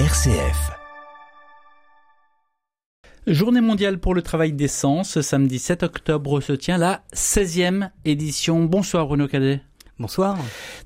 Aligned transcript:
RCF. 0.00 0.72
Journée 3.28 3.60
mondiale 3.60 4.00
pour 4.00 4.12
le 4.12 4.22
travail 4.22 4.52
décent, 4.52 5.04
ce 5.04 5.22
samedi 5.22 5.60
7 5.60 5.84
octobre 5.84 6.40
se 6.40 6.52
tient 6.52 6.78
la 6.78 7.04
16e 7.14 7.90
édition. 8.04 8.64
Bonsoir 8.64 9.06
Bruno 9.06 9.28
Cadet. 9.28 9.60
Bonsoir. 10.00 10.36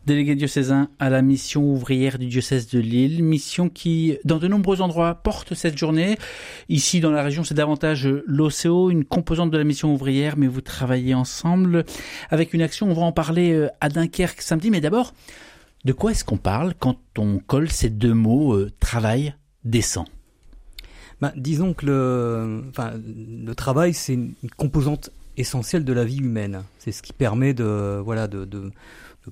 Délégué 0.05 0.35
diocésain 0.35 0.91
à 0.99 1.09
la 1.09 1.23
mission 1.23 1.63
ouvrière 1.63 2.19
du 2.19 2.27
diocèse 2.27 2.69
de 2.69 2.79
Lille, 2.79 3.25
mission 3.25 3.71
qui, 3.71 4.19
dans 4.27 4.37
de 4.37 4.47
nombreux 4.47 4.83
endroits, 4.83 5.15
porte 5.15 5.55
cette 5.55 5.79
journée. 5.79 6.19
Ici, 6.69 7.01
dans 7.01 7.11
la 7.11 7.23
région, 7.23 7.45
c'est 7.45 7.55
davantage 7.55 8.07
l'OCO, 8.27 8.91
une 8.91 9.07
composante 9.07 9.51
de 9.51 9.57
la 9.57 9.65
mission 9.65 9.95
ouvrière, 9.95 10.37
mais 10.37 10.49
vous 10.49 10.61
travaillez 10.61 11.15
ensemble 11.15 11.87
avec 12.29 12.53
une 12.53 12.61
action, 12.61 12.91
on 12.91 12.93
va 12.93 13.01
en 13.01 13.13
parler 13.13 13.55
euh, 13.55 13.69
à 13.81 13.89
Dunkerque 13.89 14.43
samedi, 14.43 14.71
mais 14.71 14.83
d'abord, 14.83 15.15
de 15.85 15.93
quoi 15.93 16.11
est-ce 16.11 16.25
qu'on 16.25 16.39
parle 16.39 16.75
quand 16.75 16.99
on 17.17 17.39
colle 17.39 17.71
ces 17.71 17.91
deux 17.91 18.15
mots, 18.15 18.55
euh, 18.55 18.71
travail 18.81 19.35
décent 19.65 20.07
bah, 21.21 21.33
Disons 21.37 21.75
que 21.75 21.87
le, 21.87 22.65
enfin, 22.71 22.93
le 22.97 23.55
travail, 23.55 23.95
c'est 23.95 24.15
une 24.15 24.35
composante 24.57 25.11
essentiel 25.37 25.85
de 25.85 25.93
la 25.93 26.05
vie 26.05 26.19
humaine. 26.19 26.63
C'est 26.79 26.93
ce 26.93 27.03
qui 27.03 27.13
permet 27.13 27.55
de, 27.55 28.01
voilà, 28.05 28.27
de, 28.27 28.73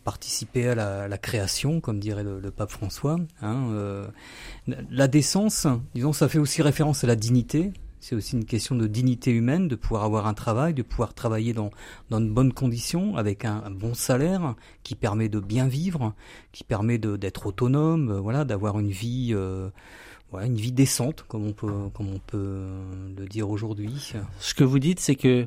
participer 0.04 0.68
à 0.68 1.08
la, 1.08 1.18
création, 1.18 1.80
comme 1.80 1.98
dirait 1.98 2.22
le, 2.22 2.38
le 2.38 2.50
pape 2.50 2.70
François. 2.70 3.18
Hein, 3.40 3.70
euh, 3.72 4.06
la 4.90 5.08
décence, 5.08 5.66
disons, 5.94 6.12
ça 6.12 6.28
fait 6.28 6.38
aussi 6.38 6.62
référence 6.62 7.02
à 7.02 7.06
la 7.06 7.16
dignité. 7.16 7.72
C'est 8.00 8.14
aussi 8.14 8.36
une 8.36 8.44
question 8.44 8.74
de 8.74 8.86
dignité 8.86 9.30
humaine, 9.30 9.68
de 9.68 9.74
pouvoir 9.74 10.04
avoir 10.04 10.26
un 10.26 10.34
travail, 10.34 10.74
de 10.74 10.82
pouvoir 10.82 11.14
travailler 11.14 11.52
dans, 11.52 11.70
dans 12.10 12.20
de 12.20 12.28
bonnes 12.28 12.52
conditions, 12.52 13.16
avec 13.16 13.44
un, 13.44 13.70
bon 13.70 13.94
salaire 13.94 14.54
qui 14.82 14.94
permet 14.94 15.28
de 15.28 15.40
bien 15.40 15.66
vivre, 15.66 16.14
qui 16.52 16.64
permet 16.64 16.98
d'être 16.98 17.46
autonome, 17.46 18.10
euh, 18.10 18.20
voilà, 18.20 18.44
d'avoir 18.44 18.78
une 18.78 18.90
vie. 18.90 19.30
Euh, 19.32 19.70
voilà, 20.32 20.46
une 20.46 20.56
vie 20.56 20.72
décente, 20.72 21.24
comme 21.28 21.46
on 21.46 21.52
peut, 21.52 21.70
comme 21.94 22.08
on 22.08 22.18
peut 22.18 22.66
le 23.16 23.26
dire 23.26 23.48
aujourd'hui. 23.48 24.12
Ce 24.40 24.54
que 24.54 24.64
vous 24.64 24.80
dites, 24.80 24.98
c'est 24.98 25.14
que 25.14 25.46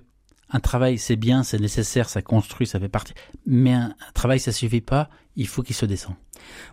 un 0.51 0.59
travail, 0.59 0.97
c'est 0.97 1.15
bien, 1.15 1.43
c'est 1.43 1.59
nécessaire, 1.59 2.09
ça 2.09 2.21
construit, 2.21 2.65
ça 2.65 2.79
fait 2.79 2.89
partie. 2.89 3.13
Mais 3.45 3.73
un, 3.73 3.93
travail, 4.13 4.39
ça 4.39 4.51
suffit 4.51 4.81
pas. 4.81 5.09
Il 5.35 5.47
faut 5.47 5.61
qu'il 5.61 5.75
se 5.75 5.85
descende. 5.85 6.15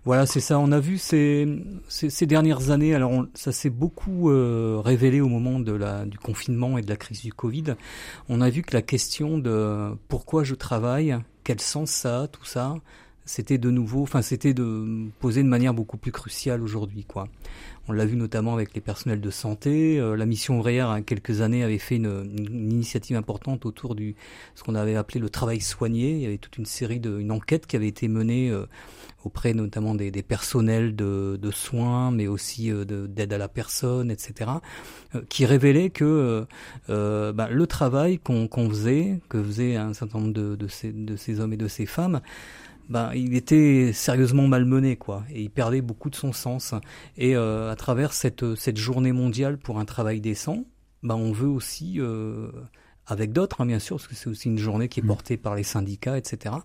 Voilà, 0.05 0.27
c'est 0.27 0.41
ça. 0.41 0.59
On 0.59 0.73
a 0.73 0.81
vu 0.81 0.99
ces, 0.99 1.47
ces, 1.89 2.27
dernières 2.27 2.71
années. 2.71 2.95
Alors, 2.95 3.27
ça 3.35 3.53
s'est 3.53 3.71
beaucoup 3.71 4.31
euh, 4.31 4.81
révélé 4.83 5.21
au 5.21 5.29
moment 5.29 5.61
de 5.61 5.73
la, 5.73 6.05
du 6.05 6.19
confinement 6.19 6.79
et 6.79 6.83
de 6.83 6.89
la 6.89 6.97
crise 6.97 7.23
du 7.23 7.33
Covid. 7.33 7.75
On 8.29 8.41
a 8.41 8.49
vu 8.49 8.63
que 8.63 8.75
la 8.75 8.83
question 8.83 9.39
de 9.39 9.91
pourquoi 10.09 10.43
je 10.43 10.55
travaille, 10.55 11.17
quel 11.45 11.61
sens 11.61 11.91
ça 11.91 12.23
a, 12.23 12.29
tout 12.29 12.45
ça, 12.45 12.77
c'était 13.27 13.59
de 13.59 13.71
nouveau, 13.71 14.03
enfin 14.03 14.23
c'était 14.23 14.55
de 14.55 15.09
poser 15.19 15.43
de 15.43 15.49
manière 15.49 15.75
beaucoup 15.75 15.99
plus 15.99 16.13
cruciale 16.13 16.63
aujourd'hui, 16.63 17.05
quoi. 17.05 17.29
On 17.89 17.93
l'a 17.93 18.05
vu 18.05 18.17
notamment 18.17 18.55
avec 18.55 18.75
les 18.75 18.81
personnels 18.81 19.21
de 19.21 19.31
santé. 19.31 20.01
Euh, 20.01 20.17
la 20.17 20.27
mission 20.27 20.59
ouvrière, 20.59 20.89
il 20.93 20.97
y 20.97 20.99
a 20.99 21.03
quelques 21.03 21.41
années, 21.41 21.63
avait 21.63 21.79
fait 21.79 21.97
une, 21.97 22.37
initiative 22.37 23.17
importante 23.17 23.65
autour 23.65 23.95
du 23.95 24.17
ce 24.57 24.65
qu'on 24.65 24.75
avait 24.75 24.97
appelé 24.97 25.21
le 25.21 25.31
travail 25.31 25.61
soigné. 25.61 26.13
Il 26.13 26.21
y 26.21 26.27
avait 26.27 26.39
toute 26.39 26.59
une 26.59 26.67
série 26.67 26.99
de, 26.99 27.19
une 27.19 27.31
enquête 27.31 27.67
qui 27.67 27.77
avait 27.77 27.87
été 27.87 28.09
menée 28.09 28.51
euh, 28.51 28.67
auprès 29.25 29.55
notamment 29.55 29.95
des, 29.95 30.11
des 30.11 30.23
personnels 30.23 30.97
de, 30.97 31.39
de, 31.41 31.51
soins, 31.53 32.11
mais 32.11 32.27
aussi 32.27 32.73
euh, 32.73 32.85
d'aide 32.85 33.33
à 33.33 33.39
la 33.39 33.49
personne, 33.49 34.11
etc., 34.11 34.51
qui 35.29 35.47
révélait 35.47 35.91
que 35.91 36.47
bah, 36.89 37.49
le 37.51 37.67
travail 37.67 38.19
qu'on 38.19 38.49
qu 38.49 38.69
faisait, 38.69 39.21
que 39.29 39.43
faisaient 39.43 39.77
un 39.77 39.95
certain 39.95 40.19
nombre 40.19 40.33
de, 40.33 40.57
de, 40.57 40.69
ces, 40.69 40.93
de 40.93 41.17
ces 41.17 41.41
hommes 41.41 41.53
et 41.53 41.57
de 41.57 41.69
ces 41.69 41.87
femmes, 41.87 42.21
ben, 42.89 43.13
il 43.15 43.35
était 43.35 43.93
sérieusement 43.93 44.47
malmené, 44.47 44.97
quoi, 44.97 45.25
et 45.31 45.43
il 45.43 45.51
perdait 45.51 45.81
beaucoup 45.81 46.11
de 46.11 46.17
son 46.17 46.33
sens. 46.33 46.75
Et 47.17 47.37
euh, 47.37 47.71
à 47.71 47.77
travers 47.77 48.13
cette, 48.13 48.55
cette 48.55 48.77
journée 48.77 49.13
mondiale 49.13 49.59
pour 49.59 49.79
un 49.79 49.85
travail 49.85 50.21
décent, 50.21 50.65
ben, 51.03 51.15
on 51.15 51.33
veut 51.33 51.49
aussi, 51.49 52.01
euh, 52.01 52.51
avec 53.07 53.33
d'autres, 53.33 53.61
hein, 53.61 53.67
bien 53.67 53.79
sûr, 53.79 53.97
parce 53.97 54.09
que 54.09 54.15
c'est 54.15 54.29
aussi 54.29 54.49
une 54.49 54.59
journée 54.59 54.89
qui 54.89 55.01
est 55.01 55.03
portée 55.05 55.37
par 55.37 55.55
les 55.55 55.63
syndicats, 55.63 56.17
etc., 56.17 56.57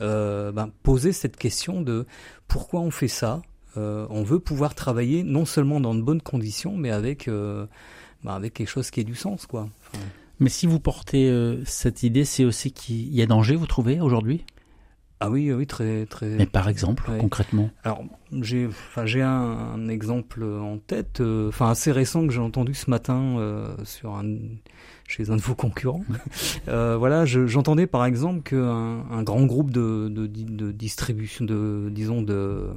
euh, 0.00 0.52
ben, 0.52 0.70
poser 0.82 1.12
cette 1.12 1.36
question 1.36 1.80
de 1.80 2.06
pourquoi 2.48 2.80
on 2.80 2.90
fait 2.90 3.08
ça. 3.08 3.42
Euh, 3.78 4.06
on 4.10 4.22
veut 4.22 4.38
pouvoir 4.38 4.74
travailler 4.74 5.22
non 5.22 5.46
seulement 5.46 5.80
dans 5.80 5.94
de 5.94 6.02
bonnes 6.02 6.20
conditions, 6.20 6.76
mais 6.76 6.90
avec, 6.90 7.28
euh, 7.28 7.66
ben, 8.24 8.34
avec 8.34 8.54
quelque 8.54 8.68
chose 8.68 8.90
qui 8.90 9.00
ait 9.00 9.04
du 9.04 9.14
sens, 9.14 9.46
quoi. 9.46 9.68
Enfin, 9.92 10.04
mais 10.40 10.50
si 10.50 10.66
vous 10.66 10.80
portez 10.80 11.30
euh, 11.30 11.64
cette 11.64 12.02
idée, 12.02 12.24
c'est 12.24 12.44
aussi 12.44 12.72
qu'il 12.72 13.14
y 13.14 13.22
a 13.22 13.26
danger, 13.26 13.54
vous 13.54 13.66
trouvez, 13.66 14.00
aujourd'hui? 14.00 14.44
Ah 15.22 15.30
oui, 15.30 15.52
oui, 15.52 15.66
très, 15.66 16.06
très. 16.06 16.26
Mais 16.26 16.46
par 16.46 16.68
exemple, 16.68 17.08
ouais. 17.10 17.18
concrètement. 17.18 17.70
Alors, 17.84 18.02
j'ai, 18.40 18.66
enfin, 18.66 19.06
j'ai 19.06 19.22
un, 19.22 19.30
un, 19.30 19.88
exemple 19.88 20.42
en 20.42 20.78
tête, 20.78 21.20
euh, 21.20 21.48
enfin 21.48 21.70
assez 21.70 21.92
récent 21.92 22.26
que 22.26 22.32
j'ai 22.32 22.40
entendu 22.40 22.74
ce 22.74 22.90
matin 22.90 23.38
euh, 23.38 23.74
sur 23.84 24.16
un, 24.16 24.24
chez 25.06 25.30
un 25.30 25.36
de 25.36 25.40
vos 25.40 25.54
concurrents. 25.54 26.04
euh, 26.68 26.96
voilà, 26.96 27.24
je, 27.24 27.46
j'entendais 27.46 27.86
par 27.86 28.04
exemple 28.04 28.42
qu'un 28.42 29.04
un 29.10 29.22
grand 29.22 29.44
groupe 29.44 29.70
de, 29.70 30.08
de, 30.08 30.26
de 30.26 30.72
distribution, 30.72 31.44
de, 31.44 31.88
disons 31.92 32.22
de 32.22 32.70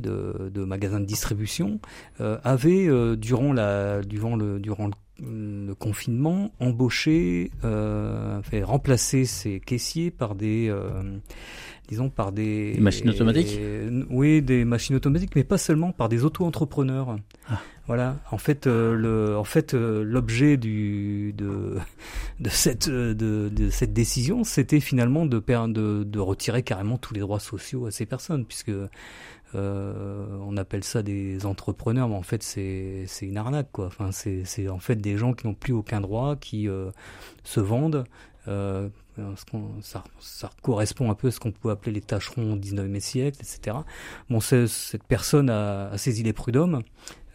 de, 0.00 0.50
de 0.52 0.64
magasins 0.64 1.00
de 1.00 1.06
distribution 1.06 1.80
euh, 2.20 2.38
avait 2.44 2.88
euh, 2.88 3.16
durant 3.16 3.52
la 3.52 4.02
durant 4.02 4.36
le 4.36 4.58
durant 4.60 4.86
le 4.86 4.92
le 5.20 5.74
confinement, 5.74 6.52
embauché, 6.60 7.50
euh, 7.64 8.40
fait 8.42 8.62
remplacer 8.62 9.24
ses 9.24 9.58
caissiers 9.58 10.12
par 10.12 10.36
des, 10.36 10.68
euh, 10.68 11.02
disons 11.88 12.08
par 12.08 12.30
des, 12.30 12.74
des 12.74 12.80
machines 12.80 13.10
automatiques. 13.10 13.58
Et, 13.58 13.88
oui, 14.10 14.42
des 14.42 14.64
machines 14.64 14.94
automatiques, 14.94 15.34
mais 15.34 15.42
pas 15.42 15.58
seulement 15.58 15.90
par 15.90 16.08
des 16.08 16.24
auto-entrepreneurs. 16.24 17.16
Ah. 17.48 17.60
Voilà. 17.88 18.20
En 18.30 18.38
fait, 18.38 18.68
euh, 18.68 18.94
le, 18.94 19.36
en 19.36 19.44
fait, 19.44 19.72
l'objet 19.72 20.56
du 20.56 21.32
de 21.32 21.78
de 22.38 22.48
cette 22.48 22.88
de, 22.88 23.48
de 23.48 23.70
cette 23.70 23.92
décision, 23.92 24.44
c'était 24.44 24.78
finalement 24.78 25.26
de, 25.26 25.40
de 25.40 26.04
de 26.04 26.18
retirer 26.20 26.62
carrément 26.62 26.96
tous 26.96 27.14
les 27.14 27.20
droits 27.20 27.40
sociaux 27.40 27.86
à 27.86 27.90
ces 27.90 28.06
personnes, 28.06 28.44
puisque 28.44 28.68
euh, 28.68 28.88
on 29.54 30.56
appelle 30.56 30.84
ça 30.84 31.02
des 31.02 31.46
entrepreneurs, 31.46 32.08
mais 32.08 32.14
en 32.14 32.22
fait 32.22 32.42
c'est 32.42 33.06
une 33.22 33.36
arnaque 33.36 33.70
quoi. 33.72 33.86
Enfin 33.86 34.12
c'est 34.12 34.44
c'est 34.44 34.68
en 34.68 34.78
fait 34.78 34.96
des 34.96 35.16
gens 35.16 35.32
qui 35.32 35.46
n'ont 35.46 35.54
plus 35.54 35.72
aucun 35.72 36.00
droit, 36.00 36.36
qui 36.36 36.68
euh, 36.68 36.90
se 37.44 37.60
vendent. 37.60 38.04
Euh, 38.46 38.88
ça, 39.82 40.04
ça, 40.20 40.50
correspond 40.62 41.10
un 41.10 41.14
peu 41.14 41.28
à 41.28 41.30
ce 41.30 41.40
qu'on 41.40 41.50
peut 41.50 41.70
appeler 41.70 41.92
les 41.92 42.00
tâcherons 42.00 42.52
au 42.52 42.56
19e 42.56 43.00
siècle, 43.00 43.38
etc. 43.42 43.76
Bon, 44.30 44.40
cette 44.40 45.04
personne 45.04 45.50
a, 45.50 45.88
a 45.90 45.98
saisi 45.98 46.22
les 46.22 46.32
prud'hommes. 46.32 46.82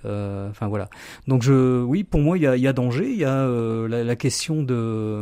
Euh, 0.05 0.49
enfin 0.49 0.67
voilà. 0.67 0.89
Donc 1.27 1.43
je, 1.43 1.81
oui, 1.81 2.03
pour 2.03 2.21
moi, 2.21 2.37
il 2.37 2.43
y 2.43 2.47
a, 2.47 2.57
y 2.57 2.67
a, 2.67 2.73
danger. 2.73 3.09
Il 3.09 3.17
y 3.17 3.25
a 3.25 3.33
euh, 3.33 3.87
la, 3.87 4.03
la, 4.03 4.15
question 4.15 4.63
de 4.63 5.21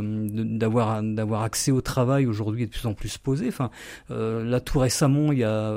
d'avoir 0.58 1.02
d'avoir 1.02 1.42
accès 1.42 1.70
au 1.70 1.80
travail 1.80 2.26
aujourd'hui 2.26 2.64
est 2.64 2.66
de 2.66 2.72
plus 2.72 2.86
en 2.86 2.94
plus 2.94 3.18
posée. 3.18 3.48
Enfin, 3.48 3.70
euh, 4.10 4.44
là 4.44 4.60
tout 4.60 4.78
récemment, 4.78 5.32
il 5.32 5.38
y 5.38 5.44
a 5.44 5.76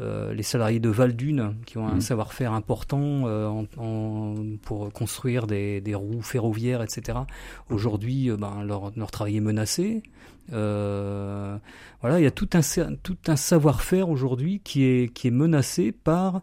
euh, 0.00 0.32
les 0.32 0.42
salariés 0.42 0.80
de 0.80 0.88
Valdune 0.88 1.54
qui 1.66 1.78
ont 1.78 1.86
un 1.86 1.96
mmh. 1.96 2.00
savoir-faire 2.00 2.52
important 2.52 3.24
en, 3.24 3.64
en, 3.76 4.34
pour 4.62 4.92
construire 4.92 5.46
des, 5.46 5.80
des, 5.80 5.94
roues 5.94 6.22
ferroviaires, 6.22 6.82
etc. 6.82 7.18
Aujourd'hui, 7.70 8.30
ben, 8.36 8.64
leur, 8.64 8.92
leur 8.96 9.10
travail 9.10 9.36
est 9.36 9.40
menacé. 9.40 10.02
Euh, 10.52 11.56
voilà, 12.00 12.20
il 12.20 12.22
y 12.22 12.26
a 12.26 12.30
tout 12.30 12.48
un 12.52 13.36
savoir-faire 13.36 14.08
aujourd'hui 14.08 14.60
qui 14.60 14.84
est 14.84 15.30
menacé 15.30 15.92
par 15.92 16.42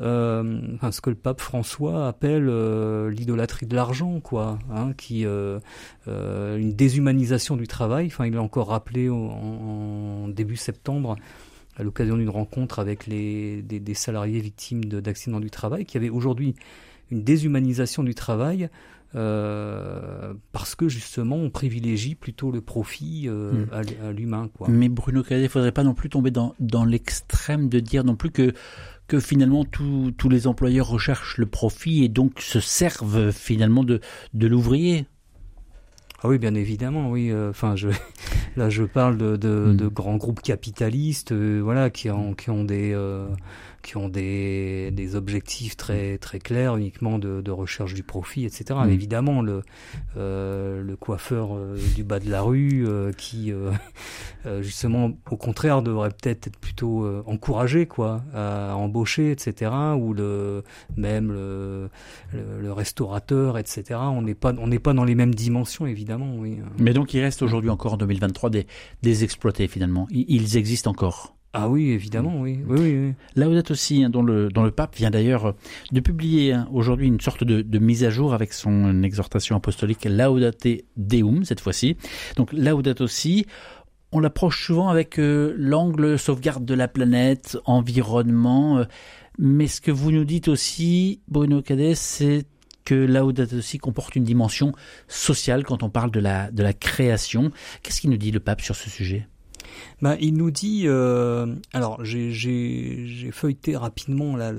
euh, 0.00 0.60
ce 0.90 1.00
que 1.00 1.10
le 1.10 1.16
pape 1.16 1.40
François 1.40 2.08
appelle 2.08 2.48
euh, 2.48 3.10
l'idolâtrie 3.10 3.66
de 3.66 3.74
l'argent, 3.74 4.20
quoi, 4.20 4.58
hein, 4.70 4.92
qui 4.96 5.24
une 5.24 6.72
déshumanisation 6.72 7.56
du 7.56 7.66
travail. 7.66 8.06
Enfin, 8.06 8.26
il 8.26 8.34
l'a 8.34 8.42
encore 8.42 8.68
rappelé 8.68 9.08
en, 9.10 10.28
début 10.28 10.56
septembre 10.56 11.16
à 11.76 11.82
l'occasion 11.82 12.16
d'une 12.16 12.30
rencontre 12.30 12.78
avec 12.78 13.08
des, 13.08 13.62
des 13.62 13.94
salariés 13.94 14.40
victimes 14.40 14.84
d'accidents 14.84 15.40
du 15.40 15.50
travail, 15.50 15.84
qui 15.84 15.96
avait 15.96 16.10
aujourd'hui 16.10 16.54
une 17.10 17.22
déshumanisation 17.22 18.02
du 18.02 18.14
travail 18.14 18.70
euh, 19.14 20.32
parce 20.52 20.74
que 20.74 20.88
justement 20.88 21.36
on 21.36 21.50
privilégie 21.50 22.14
plutôt 22.14 22.50
le 22.50 22.60
profit 22.60 23.24
euh, 23.26 23.66
mmh. 23.66 24.04
à, 24.04 24.12
l'humain. 24.12 24.50
Mais 24.68 24.88
Bruno 24.88 25.22
Cadet, 25.22 25.44
il 25.44 25.48
faudrait 25.48 25.72
pas 25.72 25.84
non 25.84 25.94
plus 25.94 26.08
tomber 26.08 26.30
dans, 26.30 26.54
dans 26.60 26.84
l'extrême 26.84 27.68
de 27.68 27.80
dire 27.80 28.04
non 28.04 28.16
plus 28.16 28.30
que 28.30 28.52
que 29.08 29.20
finalement 29.20 29.64
tous 29.64 30.12
tous 30.16 30.28
les 30.28 30.46
employeurs 30.46 30.88
recherchent 30.88 31.36
le 31.36 31.46
profit 31.46 32.04
et 32.04 32.08
donc 32.08 32.40
se 32.40 32.60
servent 32.60 33.32
finalement 33.32 33.84
de, 33.84 34.00
de 34.32 34.46
l'ouvrier. 34.46 35.06
Ah 36.24 36.28
oui, 36.28 36.38
bien 36.38 36.54
évidemment, 36.54 37.10
oui. 37.10 37.32
Enfin, 37.34 37.74
je 37.74 37.88
là, 38.56 38.70
je 38.70 38.84
parle 38.84 39.18
de, 39.18 39.36
de, 39.36 39.72
de 39.72 39.88
grands 39.88 40.16
groupes 40.16 40.40
capitalistes, 40.40 41.32
voilà, 41.32 41.90
qui 41.90 42.10
ont 42.10 42.32
qui 42.34 42.48
ont 42.50 42.64
des 42.64 42.94
qui 43.82 43.96
ont 43.96 44.08
des, 44.08 44.90
des 44.92 45.16
objectifs 45.16 45.76
très 45.76 46.18
très 46.18 46.38
clairs, 46.38 46.76
uniquement 46.76 47.18
de, 47.18 47.40
de 47.40 47.50
recherche 47.50 47.94
du 47.94 48.02
profit, 48.02 48.44
etc. 48.44 48.80
Mm. 48.84 48.90
Évidemment, 48.90 49.42
le 49.42 49.62
euh, 50.16 50.82
le 50.82 50.96
coiffeur 50.96 51.54
euh, 51.54 51.76
du 51.94 52.04
bas 52.04 52.20
de 52.20 52.30
la 52.30 52.42
rue, 52.42 52.86
euh, 52.86 53.12
qui 53.12 53.52
justement, 54.60 55.12
au 55.30 55.36
contraire, 55.36 55.82
devrait 55.82 56.10
peut-être 56.10 56.46
être 56.46 56.58
plutôt 56.58 57.06
encouragé, 57.26 57.86
quoi, 57.86 58.22
à 58.34 58.74
embaucher, 58.76 59.30
etc. 59.30 59.70
Ou 59.98 60.14
le 60.14 60.62
même 60.96 61.32
le, 61.32 61.88
le, 62.32 62.72
restaurateur, 62.72 63.58
etc. 63.58 64.00
On 64.02 64.22
n'est 64.22 64.34
pas 64.34 64.52
on 64.58 64.66
n'est 64.66 64.78
pas 64.78 64.94
dans 64.94 65.04
les 65.04 65.14
mêmes 65.14 65.34
dimensions, 65.34 65.86
évidemment, 65.86 66.34
oui. 66.36 66.58
Mais 66.78 66.92
donc, 66.92 67.14
il 67.14 67.20
reste 67.20 67.42
aujourd'hui 67.42 67.70
encore 67.70 67.94
en 67.94 67.98
2023 67.98 68.50
des 68.50 68.66
des 69.02 69.24
exploités 69.24 69.68
finalement. 69.68 70.06
Ils 70.10 70.56
existent 70.56 70.90
encore. 70.90 71.34
Ah 71.54 71.68
oui, 71.68 71.90
évidemment, 71.90 72.40
oui. 72.40 72.60
oui, 72.66 72.78
oui, 72.80 73.14
Laudato 73.36 73.72
aussi, 73.72 74.02
hein, 74.02 74.08
dont, 74.08 74.22
le, 74.22 74.48
dont 74.48 74.62
le 74.62 74.70
pape 74.70 74.96
vient 74.96 75.10
d'ailleurs 75.10 75.46
euh, 75.46 75.52
de 75.92 76.00
publier 76.00 76.54
hein, 76.54 76.66
aujourd'hui 76.72 77.08
une 77.08 77.20
sorte 77.20 77.44
de, 77.44 77.60
de, 77.60 77.78
mise 77.78 78.04
à 78.04 78.10
jour 78.10 78.32
avec 78.32 78.54
son 78.54 79.02
exhortation 79.02 79.56
apostolique 79.56 80.06
Laudate 80.06 80.66
Deum, 80.96 81.44
cette 81.44 81.60
fois-ci. 81.60 81.98
Donc 82.36 82.54
Laudato 82.54 83.04
aussi, 83.04 83.44
on 84.12 84.20
l'approche 84.20 84.64
souvent 84.64 84.88
avec 84.88 85.18
euh, 85.18 85.54
l'angle 85.58 86.18
sauvegarde 86.18 86.64
de 86.64 86.72
la 86.72 86.88
planète, 86.88 87.58
environnement, 87.66 88.78
euh, 88.78 88.84
mais 89.38 89.66
ce 89.66 89.82
que 89.82 89.90
vous 89.90 90.10
nous 90.10 90.24
dites 90.24 90.48
aussi, 90.48 91.20
Bruno 91.28 91.60
Cadet, 91.60 91.94
c'est 91.94 92.46
que 92.86 92.94
Laudato 92.94 93.56
aussi 93.56 93.76
comporte 93.76 94.16
une 94.16 94.24
dimension 94.24 94.72
sociale 95.06 95.64
quand 95.64 95.82
on 95.82 95.90
parle 95.90 96.10
de 96.10 96.20
la, 96.20 96.50
de 96.50 96.62
la 96.62 96.72
création. 96.72 97.50
Qu'est-ce 97.82 98.00
qu'il 98.00 98.08
nous 98.08 98.16
dit 98.16 98.30
le 98.30 98.40
pape 98.40 98.62
sur 98.62 98.74
ce 98.74 98.88
sujet? 98.88 99.26
Bah, 100.00 100.16
il 100.20 100.34
nous 100.34 100.50
dit, 100.50 100.82
euh, 100.86 101.54
alors 101.72 102.04
j'ai 102.04 103.30
feuilleté 103.32 103.76
rapidement 103.76 104.36
là 104.36 104.52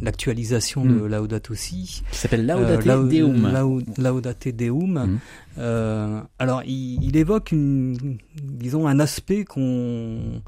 l'actualisation 0.00 0.84
la, 0.84 0.90
la, 0.90 0.94
de 0.94 1.00
hmm. 1.00 1.06
Laudato 1.06 1.54
Si, 1.54 2.02
qui 2.10 2.16
s'appelle 2.16 2.46
Laudate 2.46 2.86
euh, 2.86 3.08
Deum. 3.08 3.82
Laudate 3.98 4.48
Deum. 4.48 4.92
Hmm. 4.92 5.18
Euh, 5.58 6.20
alors 6.38 6.62
il, 6.64 7.02
il, 7.02 7.16
évoque 7.16 7.52
une, 7.52 8.18
disons 8.42 8.86
un 8.86 9.00
aspect 9.00 9.44
qu'on 9.44 10.42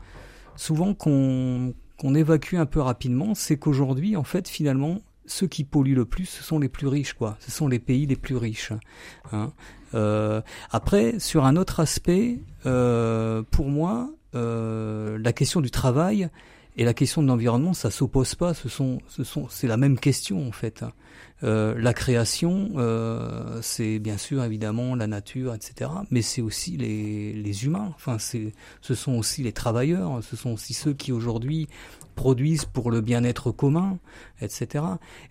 souvent 0.56 0.94
qu'on 0.94 1.74
qu'on 1.98 2.14
évacue 2.14 2.54
un 2.54 2.66
peu 2.66 2.80
rapidement, 2.80 3.34
c'est 3.34 3.58
qu'aujourd'hui 3.58 4.16
en 4.16 4.24
fait 4.24 4.48
finalement 4.48 5.00
ceux 5.30 5.46
qui 5.46 5.64
polluent 5.64 5.94
le 5.94 6.04
plus, 6.04 6.26
ce 6.26 6.42
sont 6.42 6.58
les 6.58 6.68
plus 6.68 6.88
riches, 6.88 7.14
quoi. 7.14 7.36
Ce 7.40 7.50
sont 7.50 7.68
les 7.68 7.78
pays 7.78 8.06
les 8.06 8.16
plus 8.16 8.36
riches. 8.36 8.72
Hein. 9.32 9.52
Euh, 9.94 10.40
après, 10.70 11.18
sur 11.18 11.44
un 11.44 11.56
autre 11.56 11.80
aspect, 11.80 12.40
euh, 12.66 13.42
pour 13.50 13.68
moi, 13.68 14.10
euh, 14.34 15.18
la 15.18 15.32
question 15.32 15.60
du 15.60 15.70
travail 15.70 16.28
et 16.80 16.84
la 16.84 16.94
question 16.94 17.22
de 17.22 17.26
l'environnement, 17.26 17.74
ça 17.74 17.90
s'oppose 17.90 18.34
pas. 18.34 18.54
Ce 18.54 18.70
sont, 18.70 19.02
ce 19.06 19.22
sont, 19.22 19.48
c'est 19.50 19.66
la 19.66 19.76
même 19.76 19.98
question 19.98 20.48
en 20.48 20.50
fait. 20.50 20.82
Euh, 21.42 21.74
la 21.78 21.92
création, 21.92 22.70
euh, 22.76 23.60
c'est 23.60 23.98
bien 23.98 24.16
sûr 24.16 24.42
évidemment 24.42 24.94
la 24.94 25.06
nature, 25.06 25.54
etc. 25.54 25.90
Mais 26.10 26.22
c'est 26.22 26.40
aussi 26.40 26.78
les, 26.78 27.34
les 27.34 27.64
humains. 27.66 27.92
Enfin, 27.96 28.18
c'est, 28.18 28.54
ce 28.80 28.94
sont 28.94 29.12
aussi 29.12 29.42
les 29.42 29.52
travailleurs. 29.52 30.24
Ce 30.24 30.36
sont 30.36 30.52
aussi 30.52 30.72
ceux 30.72 30.94
qui 30.94 31.12
aujourd'hui 31.12 31.68
produisent 32.14 32.64
pour 32.64 32.90
le 32.90 33.02
bien-être 33.02 33.50
commun, 33.50 33.98
etc. 34.40 34.82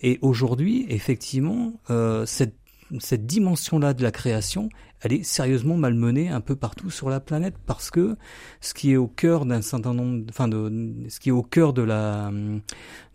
Et 0.01 0.19
aujourd'hui, 0.21 0.85
effectivement, 0.89 1.73
euh, 1.89 2.27
cette 2.27 2.58
cette 2.99 3.25
dimension-là 3.25 3.93
de 3.93 4.01
la 4.01 4.11
création, 4.11 4.69
elle 5.01 5.13
est 5.13 5.23
sérieusement 5.23 5.77
malmenée 5.77 6.29
un 6.29 6.41
peu 6.41 6.55
partout 6.55 6.89
sur 6.89 7.09
la 7.09 7.19
planète 7.19 7.55
parce 7.65 7.89
que 7.91 8.17
ce 8.61 8.73
qui 8.73 8.91
est 8.91 8.97
au 8.97 9.07
cœur 9.07 9.45
d'un 9.45 9.61
certain 9.61 9.93
nombre, 9.93 10.25
enfin 10.29 10.47
de, 10.47 10.93
ce 11.07 11.19
qui 11.19 11.29
est 11.29 11.33
au 11.33 11.43
cœur 11.43 11.73
de 11.73 11.81
la 11.81 12.31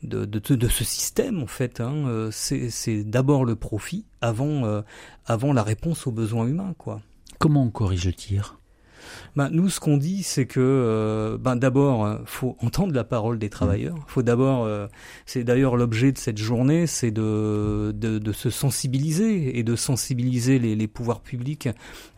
de, 0.03 0.25
de, 0.25 0.39
de 0.39 0.69
ce 0.69 0.85
système 0.85 1.43
en 1.43 1.47
fait, 1.47 1.81
hein, 1.81 2.07
euh, 2.07 2.31
c'est 2.31 3.05
d'abord 3.05 3.45
le 3.45 3.57
profit 3.57 4.07
avant 4.21 4.65
euh, 4.65 4.83
avant 5.27 5.53
la 5.53 5.63
réponse 5.63 6.07
aux 6.07 6.13
besoins 6.13 6.47
humains 6.47 6.75
quoi. 6.79 7.01
Comment 7.39 7.65
on 7.65 7.71
corrige 7.71 8.07
le 8.07 8.13
tir? 8.13 8.59
Ben, 9.37 9.49
nous, 9.51 9.69
ce 9.69 9.81
qu'on 9.81 9.97
dit, 9.97 10.23
c'est 10.23 10.47
que 10.47 10.61
euh, 10.61 11.39
ben, 11.39 11.57
d'abord, 11.57 12.05
euh, 12.05 12.19
faut 12.25 12.57
entendre 12.61 12.95
la 12.95 13.05
parole 13.05 13.39
des 13.39 13.51
travailleurs. 13.51 13.97
Faut 14.07 14.23
d'abord, 14.23 14.65
euh, 14.65 14.87
c'est 15.27 15.45
d'ailleurs 15.45 15.77
l'objet 15.77 16.13
de 16.13 16.19
cette 16.19 16.39
journée, 16.39 16.87
c'est 16.87 17.11
de, 17.11 17.93
de, 17.95 18.19
de, 18.19 18.33
se 18.33 18.51
sensibiliser 18.51 19.59
et 19.59 19.63
de 19.63 19.77
sensibiliser 19.77 20.59
les, 20.59 20.77
les, 20.77 20.87
pouvoirs 20.87 21.21
publics 21.21 21.69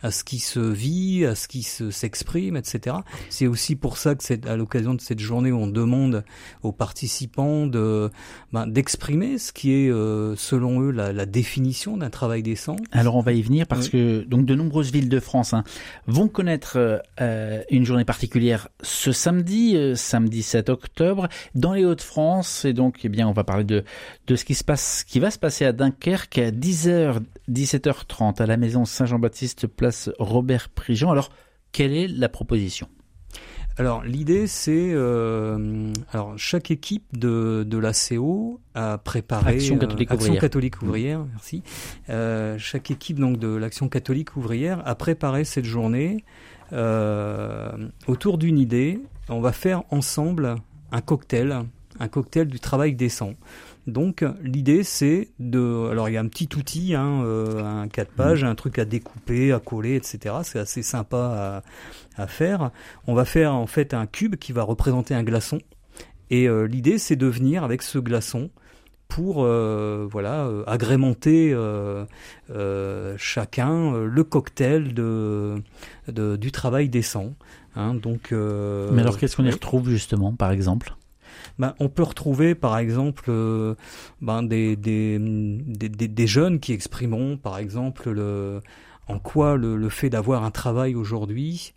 à 0.03 0.11
ce 0.11 0.23
qui 0.23 0.39
se 0.39 0.59
vit, 0.59 1.25
à 1.25 1.35
ce 1.35 1.47
qui 1.47 1.63
se, 1.63 1.89
s'exprime, 1.91 2.55
etc. 2.55 2.97
C'est 3.29 3.47
aussi 3.47 3.75
pour 3.75 3.97
ça 3.97 4.15
que 4.15 4.23
c'est 4.23 4.45
à 4.45 4.55
l'occasion 4.55 4.93
de 4.93 5.01
cette 5.01 5.19
journée 5.19 5.51
où 5.51 5.57
on 5.57 5.67
demande 5.67 6.23
aux 6.63 6.71
participants 6.71 7.65
de 7.65 8.09
ben, 8.51 8.67
d'exprimer 8.67 9.37
ce 9.37 9.51
qui 9.51 9.71
est, 9.71 9.89
selon 10.35 10.81
eux, 10.81 10.91
la, 10.91 11.13
la 11.13 11.25
définition 11.25 11.97
d'un 11.97 12.09
travail 12.09 12.43
décent. 12.43 12.75
Alors 12.91 13.15
on 13.15 13.21
va 13.21 13.33
y 13.33 13.41
venir 13.41 13.67
parce 13.67 13.89
que 13.89 14.23
donc 14.23 14.45
de 14.45 14.55
nombreuses 14.55 14.91
villes 14.91 15.09
de 15.09 15.19
France 15.19 15.53
hein, 15.53 15.63
vont 16.07 16.27
connaître 16.27 16.76
euh, 17.21 17.63
une 17.69 17.85
journée 17.85 18.05
particulière 18.05 18.69
ce 18.81 19.11
samedi, 19.11 19.75
euh, 19.75 19.95
samedi 19.95 20.43
7 20.43 20.69
octobre, 20.69 21.27
dans 21.55 21.73
les 21.73 21.85
Hauts-de-France. 21.85 22.65
Et 22.65 22.73
donc, 22.73 22.99
eh 23.03 23.09
bien, 23.09 23.27
on 23.27 23.33
va 23.33 23.43
parler 23.43 23.63
de, 23.63 23.83
de 24.27 24.35
ce 24.35 24.45
qui 24.45 24.55
se 24.55 24.63
passe, 24.63 25.03
qui 25.03 25.19
va 25.19 25.31
se 25.31 25.39
passer 25.39 25.65
à 25.65 25.71
Dunkerque 25.71 26.37
à 26.37 26.51
10h, 26.51 27.19
17h30 27.49 28.41
à 28.41 28.45
la 28.45 28.57
maison 28.57 28.85
Saint-Jean-Baptiste, 28.85 29.67
place 29.67 30.09
Robert 30.19 30.69
Prigent. 30.69 31.11
Alors, 31.11 31.29
quelle 31.71 31.93
est 31.93 32.07
la 32.07 32.29
proposition? 32.29 32.87
Alors 33.79 34.03
l'idée 34.03 34.47
c'est 34.47 34.89
euh, 34.91 35.93
alors 36.11 36.33
chaque 36.35 36.71
équipe 36.71 37.05
de 37.15 37.63
de 37.67 37.77
l'ACO 37.77 38.59
a 38.73 38.97
préparé 38.97 39.53
Action 39.53 39.77
catholique 39.77 40.11
Action 40.11 40.35
catholique 40.35 40.81
ouvrière 40.81 41.23
merci 41.31 41.61
euh, 42.09 42.57
chaque 42.57 42.89
équipe 42.89 43.19
donc 43.19 43.37
de 43.37 43.49
l'Action 43.49 43.87
catholique 43.87 44.35
ouvrière 44.35 44.81
a 44.87 44.95
préparé 44.95 45.43
cette 45.43 45.65
journée 45.65 46.23
euh, 46.23 46.56
autour 46.71 48.37
d'une 48.37 48.59
idée. 48.59 48.99
On 49.29 49.41
va 49.41 49.51
faire 49.51 49.83
ensemble 49.91 50.55
un 50.91 51.01
cocktail, 51.01 51.63
un 51.99 52.07
cocktail 52.07 52.47
du 52.47 52.59
travail 52.59 52.95
décent. 52.95 53.33
Donc 53.87 54.25
l'idée 54.43 54.83
c'est 54.83 55.29
de, 55.39 55.87
alors 55.89 56.09
il 56.09 56.13
y 56.13 56.17
a 56.17 56.19
un 56.19 56.27
petit 56.27 56.49
outil, 56.57 56.93
hein, 56.93 57.21
euh, 57.23 57.63
un 57.63 57.87
4 57.87 58.11
pages, 58.11 58.43
un 58.43 58.53
truc 58.53 58.79
à 58.79 58.85
découper, 58.85 59.53
à 59.53 59.59
coller, 59.59 59.95
etc. 59.95 60.35
C'est 60.43 60.59
assez 60.59 60.83
sympa 60.83 61.63
à, 62.17 62.21
à, 62.21 62.27
faire. 62.27 62.71
On 63.07 63.13
va 63.13 63.23
faire 63.23 63.53
en 63.53 63.65
fait 63.65 63.93
un 63.93 64.05
cube 64.05 64.35
qui 64.35 64.51
va 64.51 64.63
représenter 64.63 65.15
un 65.15 65.23
glaçon. 65.23 65.59
Et 66.29 66.49
euh, 66.49 66.63
l'idée 66.67 66.97
c'est 66.97 67.15
de 67.15 67.27
venir 67.27 67.63
avec 67.63 67.81
ce 67.81 67.97
glaçon 67.97 68.49
pour 69.07 69.43
euh, 69.43 70.07
voilà 70.09 70.45
euh, 70.45 70.63
agrémenter 70.67 71.51
euh, 71.53 72.05
chacun 73.17 73.93
le 73.97 74.23
cocktail 74.23 74.93
de, 74.93 75.61
de, 76.07 76.35
du 76.35 76.51
travail 76.51 76.89
décent. 76.89 77.33
Hein, 77.75 77.93
donc, 77.93 78.31
Mais 78.31 79.01
alors 79.01 79.17
qu'est-ce 79.17 79.35
qu'on 79.35 79.45
y 79.45 79.51
retrouve 79.51 79.89
justement, 79.89 80.33
par 80.33 80.51
exemple? 80.51 80.95
Ben, 81.59 81.73
on 81.79 81.89
peut 81.89 82.03
retrouver 82.03 82.55
par 82.55 82.77
exemple 82.77 83.31
ben, 84.21 84.43
des, 84.43 84.75
des, 84.75 85.17
des, 85.19 85.89
des, 85.89 86.27
jeunes 86.27 86.59
qui 86.59 86.73
exprimeront 86.73 87.37
par 87.37 87.57
exemple 87.57 88.11
le, 88.11 88.61
en 89.07 89.17
quoi 89.19 89.57
le, 89.57 89.75
le 89.75 89.89
fait 89.89 90.09
d'avoir 90.09 90.43
un 90.43 90.51
travail 90.51 90.95
aujourd'hui 90.95 91.73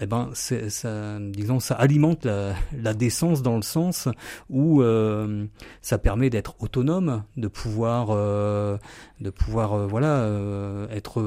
eh 0.00 0.06
ben, 0.06 0.30
ça, 0.34 1.18
disons, 1.20 1.60
ça 1.60 1.74
alimente 1.74 2.24
la, 2.24 2.54
la, 2.82 2.94
décence 2.94 3.42
dans 3.42 3.54
le 3.56 3.62
sens 3.62 4.08
où 4.50 4.82
euh, 4.82 5.46
ça 5.82 5.98
permet 5.98 6.30
d'être 6.30 6.56
autonome, 6.60 7.22
de 7.36 7.46
pouvoir, 7.46 8.08
euh, 8.10 8.76
de 9.20 9.30
pouvoir, 9.30 9.74
euh, 9.74 9.86
voilà, 9.86 10.18
euh, 10.18 10.88
être 10.90 11.22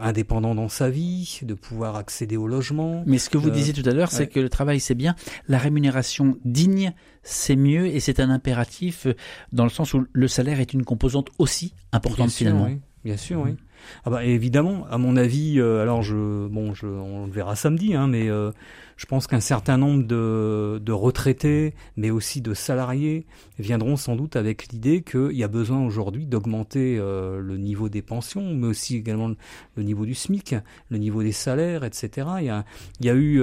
indépendant 0.00 0.54
dans 0.54 0.68
sa 0.68 0.90
vie, 0.90 1.40
de 1.42 1.54
pouvoir 1.54 1.96
accéder 1.96 2.36
au 2.36 2.46
logement. 2.46 3.02
Mais 3.06 3.18
ce 3.18 3.30
que 3.30 3.38
vous 3.38 3.50
disiez 3.50 3.72
tout 3.72 3.88
à 3.88 3.92
l'heure, 3.92 4.10
c'est 4.10 4.26
que 4.26 4.40
le 4.40 4.50
travail 4.50 4.80
c'est 4.80 4.94
bien, 4.94 5.14
la 5.48 5.58
rémunération 5.58 6.36
digne 6.44 6.92
c'est 7.22 7.56
mieux 7.56 7.86
et 7.86 8.00
c'est 8.00 8.18
un 8.20 8.30
impératif 8.30 9.06
dans 9.52 9.64
le 9.64 9.70
sens 9.70 9.92
où 9.94 10.06
le 10.10 10.28
salaire 10.28 10.60
est 10.60 10.72
une 10.72 10.84
composante 10.84 11.28
aussi 11.38 11.74
importante 11.92 12.30
finalement. 12.30 12.68
Bien 13.04 13.16
sûr, 13.16 13.40
oui. 13.40 13.56
Ah 14.04 14.10
bah 14.10 14.24
évidemment, 14.24 14.86
à 14.90 14.98
mon 14.98 15.16
avis, 15.16 15.58
euh, 15.58 15.82
alors 15.82 16.02
je, 16.02 16.46
bon, 16.48 16.74
je, 16.74 16.86
on 16.86 17.26
le 17.26 17.32
verra 17.32 17.56
samedi, 17.56 17.94
hein, 17.94 18.06
mais 18.06 18.28
euh, 18.28 18.50
je 18.96 19.06
pense 19.06 19.26
qu'un 19.26 19.40
certain 19.40 19.76
nombre 19.76 20.04
de, 20.04 20.78
de, 20.82 20.92
retraités, 20.92 21.74
mais 21.96 22.10
aussi 22.10 22.40
de 22.40 22.54
salariés, 22.54 23.26
viendront 23.58 23.96
sans 23.96 24.16
doute 24.16 24.36
avec 24.36 24.72
l'idée 24.72 25.02
qu'il 25.02 25.32
y 25.32 25.44
a 25.44 25.48
besoin 25.48 25.84
aujourd'hui 25.84 26.26
d'augmenter 26.26 26.98
euh, 26.98 27.40
le 27.40 27.56
niveau 27.56 27.88
des 27.88 28.02
pensions, 28.02 28.54
mais 28.54 28.66
aussi 28.66 28.96
également 28.96 29.28
le, 29.76 29.82
niveau 29.82 30.06
du 30.06 30.14
SMIC, 30.14 30.54
le 30.88 30.98
niveau 30.98 31.22
des 31.22 31.32
salaires, 31.32 31.84
etc. 31.84 32.26
Il 32.40 32.46
y 32.46 32.50
a, 32.50 32.64
il 33.00 33.06
y 33.06 33.10
a 33.10 33.14
eu 33.14 33.42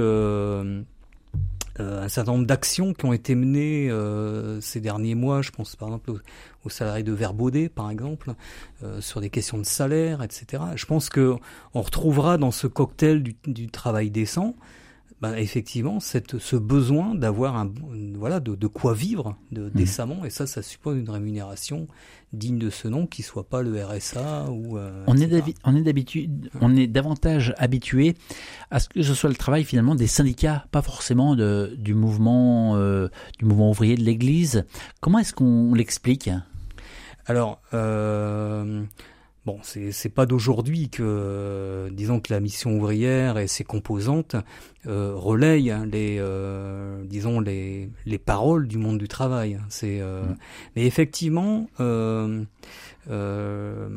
euh, 1.80 2.04
un 2.04 2.10
certain 2.10 2.34
nombre 2.34 2.46
d'actions 2.46 2.94
qui 2.94 3.06
ont 3.06 3.14
été 3.14 3.36
menées 3.36 3.90
euh, 3.90 4.60
ces 4.62 4.80
derniers 4.80 5.16
mois. 5.16 5.42
Je 5.42 5.52
pense 5.52 5.76
par 5.76 5.90
exemple 5.90 6.12
aux, 6.66 6.70
salariés 6.70 7.04
de 7.04 7.14
Verbaudet, 7.14 7.70
par 7.70 7.90
exemple, 7.90 8.34
euh, 8.84 9.00
sur 9.00 9.22
des 9.22 9.30
questions 9.30 9.58
de 9.58 9.64
salaire, 9.64 10.22
etc. 10.22 10.64
Je 10.76 10.86
pense 10.86 11.10
que 11.10 11.36
on 11.74 11.82
retrouvera 11.82 12.38
dans 12.38 12.52
ce 12.52 12.68
cocktail 12.68 13.24
du 13.46 13.68
travail 13.68 14.10
décent 14.10 14.56
bah, 15.22 15.40
effectivement 15.40 16.00
cette, 16.00 16.38
ce 16.38 16.56
besoin 16.56 17.16
d'avoir 17.16 17.58
un 17.58 17.72
voilà 18.16 18.40
de, 18.40 18.54
de, 18.56 18.68
quoi 18.68 18.94
vivre 18.94 19.36
de, 19.52 19.70
décemment 19.70 20.26
et 20.26 20.30
ça 20.30 20.46
ça 20.46 20.62
suppose 20.62 20.98
une 20.98 21.10
rémunération 21.10 21.88
digne 22.34 22.60
de 22.60 22.70
ce 22.70 22.88
nom 22.88 23.08
qui 23.08 23.24
soit 23.24 23.50
pas 23.50 23.64
le 23.64 23.84
RSA 23.84 24.50
ou 24.52 24.78
euh, 24.78 25.04
on, 25.08 25.18
est 25.18 25.56
on 25.64 25.76
est 25.76 25.82
d'habitude 25.82 26.50
on 26.62 26.76
est 26.76 26.88
davantage 26.88 27.54
habitué 27.58 28.16
à 28.70 28.80
ce 28.80 28.90
que 28.90 29.02
ce 29.02 29.14
soit 29.14 29.30
le 29.30 29.36
travail 29.36 29.64
finalement 29.64 29.96
des 29.96 30.08
syndicats 30.08 30.68
pas 30.72 30.82
forcément 30.82 31.36
de, 31.36 31.76
du 31.78 31.94
mouvement 31.94 32.76
euh, 32.76 33.08
du 33.40 33.46
mouvement 33.46 33.70
ouvrier 33.72 33.96
de 33.96 34.04
l'Église. 34.04 34.66
Comment 35.02 35.20
est-ce 35.20 35.34
qu'on 35.34 35.74
l'explique? 35.74 36.30
Alors 37.26 37.62
euh, 37.74 38.84
Bon, 39.48 39.60
c'est 39.64 40.10
pas 40.10 40.26
d'aujourd'hui 40.26 40.90
que, 40.90 41.88
disons 41.94 42.20
que 42.20 42.34
la 42.34 42.42
mission 42.42 42.78
ouvrière 42.78 43.38
et 43.38 43.48
ses 43.48 43.64
composantes 43.64 44.36
euh, 44.88 45.14
relayent 45.16 45.72
hein, 45.72 45.88
les, 45.90 46.18
euh, 46.20 47.02
disons 47.06 47.40
les, 47.40 47.90
les 48.06 48.18
paroles 48.18 48.68
du 48.68 48.78
monde 48.78 48.98
du 48.98 49.08
travail. 49.08 49.58
C'est, 49.70 50.02
euh, 50.02 50.24
mm. 50.24 50.36
mais 50.76 50.86
effectivement, 50.86 51.70
euh, 51.80 52.44
euh, 53.10 53.88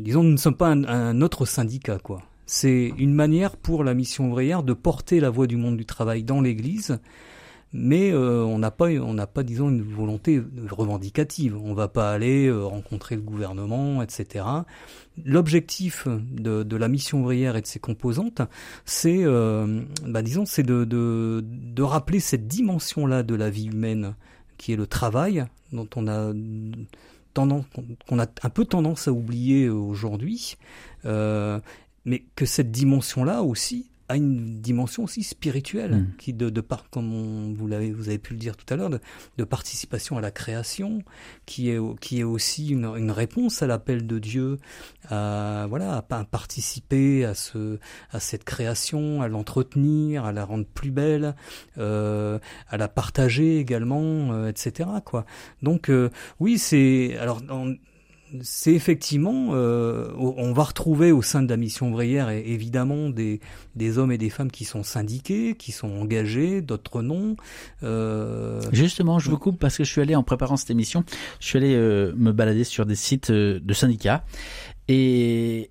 disons, 0.00 0.22
nous 0.22 0.30
ne 0.30 0.36
sommes 0.36 0.56
pas 0.56 0.68
un, 0.68 0.84
un 0.84 1.22
autre 1.22 1.44
syndicat, 1.44 1.98
quoi. 1.98 2.22
C'est 2.46 2.92
une 2.98 3.14
manière 3.14 3.56
pour 3.56 3.82
la 3.82 3.94
mission 3.94 4.30
ouvrière 4.30 4.62
de 4.62 4.74
porter 4.74 5.18
la 5.18 5.28
voix 5.28 5.48
du 5.48 5.56
monde 5.56 5.76
du 5.76 5.86
travail 5.86 6.22
dans 6.22 6.40
l'Église 6.40 7.00
mais 7.72 8.10
euh, 8.12 8.44
on 8.44 8.58
n'a 8.58 8.70
pas, 8.70 8.88
on 8.88 9.12
n'a 9.12 9.26
pas, 9.26 9.42
disons, 9.42 9.68
une 9.68 9.82
volonté 9.82 10.42
revendicative. 10.70 11.56
On 11.62 11.74
va 11.74 11.88
pas 11.88 12.12
aller 12.12 12.46
euh, 12.46 12.64
rencontrer 12.64 13.14
le 13.14 13.20
gouvernement, 13.20 14.02
etc. 14.02 14.44
L'objectif 15.22 16.08
de, 16.08 16.62
de, 16.62 16.76
la 16.76 16.88
mission 16.88 17.20
ouvrière 17.20 17.56
et 17.56 17.60
de 17.60 17.66
ses 17.66 17.78
composantes, 17.78 18.40
c'est, 18.86 19.22
euh, 19.22 19.82
bah, 20.06 20.22
disons, 20.22 20.46
c'est 20.46 20.62
de, 20.62 20.84
de, 20.84 21.44
de, 21.44 21.82
rappeler 21.82 22.20
cette 22.20 22.46
dimension-là 22.46 23.22
de 23.22 23.34
la 23.34 23.50
vie 23.50 23.66
humaine, 23.66 24.14
qui 24.56 24.72
est 24.72 24.76
le 24.76 24.86
travail, 24.86 25.44
dont 25.72 25.88
on 25.94 26.08
a 26.08 26.32
tendance, 27.34 27.66
qu'on 28.08 28.18
a 28.18 28.26
un 28.42 28.50
peu 28.50 28.64
tendance 28.64 29.08
à 29.08 29.12
oublier 29.12 29.68
aujourd'hui, 29.68 30.56
mais 31.04 32.24
que 32.34 32.46
cette 32.46 32.70
dimension-là 32.70 33.42
aussi, 33.42 33.90
a 34.08 34.16
une 34.16 34.60
dimension 34.60 35.04
aussi 35.04 35.22
spirituelle 35.22 35.94
hmm. 35.94 36.16
qui 36.18 36.32
de, 36.32 36.50
de 36.50 36.60
part 36.60 36.88
comme 36.90 37.54
vous 37.54 37.66
l'avez 37.66 37.92
vous 37.92 38.08
avez 38.08 38.18
pu 38.18 38.32
le 38.32 38.38
dire 38.38 38.56
tout 38.56 38.72
à 38.72 38.76
l'heure 38.76 38.90
de, 38.90 39.00
de, 39.36 39.44
participation 39.44 40.16
à 40.16 40.20
la 40.20 40.30
création 40.30 41.02
qui 41.46 41.70
est 41.70 41.78
qui 42.00 42.20
est 42.20 42.24
aussi 42.24 42.68
une, 42.68 42.86
une 42.96 43.10
réponse 43.10 43.62
à 43.62 43.66
l'appel 43.66 44.06
de 44.06 44.18
Dieu 44.18 44.58
à 45.08 45.66
voilà 45.68 46.04
à, 46.08 46.24
participer 46.24 47.24
à 47.24 47.34
ce 47.34 47.78
à 48.10 48.20
cette 48.20 48.44
création 48.44 49.22
à 49.22 49.28
l'entretenir 49.28 50.24
à 50.24 50.32
la 50.32 50.44
rendre 50.44 50.66
plus 50.66 50.90
belle 50.90 51.34
euh, 51.78 52.38
à 52.68 52.76
la 52.76 52.88
partager 52.88 53.58
également 53.58 54.32
euh, 54.32 54.48
etc 54.48 54.88
quoi 55.04 55.24
donc 55.62 55.90
euh, 55.90 56.10
oui 56.40 56.58
c'est 56.58 57.16
alors 57.18 57.42
c'est 58.42 58.72
effectivement, 58.72 59.48
euh, 59.52 60.12
on 60.16 60.52
va 60.52 60.64
retrouver 60.64 61.12
au 61.12 61.22
sein 61.22 61.42
de 61.42 61.48
la 61.48 61.56
mission 61.56 61.90
ouvrière 61.90 62.30
évidemment 62.30 63.10
des, 63.10 63.40
des 63.74 63.98
hommes 63.98 64.12
et 64.12 64.18
des 64.18 64.30
femmes 64.30 64.50
qui 64.50 64.64
sont 64.64 64.82
syndiqués, 64.82 65.54
qui 65.54 65.72
sont 65.72 65.90
engagés, 65.90 66.60
d'autres 66.60 67.02
non. 67.02 67.36
Euh... 67.82 68.60
Justement, 68.72 69.18
je 69.18 69.30
vous 69.30 69.38
coupe 69.38 69.58
parce 69.58 69.76
que 69.76 69.84
je 69.84 69.90
suis 69.90 70.00
allé 70.00 70.14
en 70.14 70.22
préparant 70.22 70.56
cette 70.56 70.70
émission, 70.70 71.04
je 71.40 71.46
suis 71.46 71.58
allé 71.58 71.74
euh, 71.74 72.12
me 72.16 72.32
balader 72.32 72.64
sur 72.64 72.86
des 72.86 72.96
sites 72.96 73.30
de 73.30 73.74
syndicats 73.74 74.24
et 74.88 75.70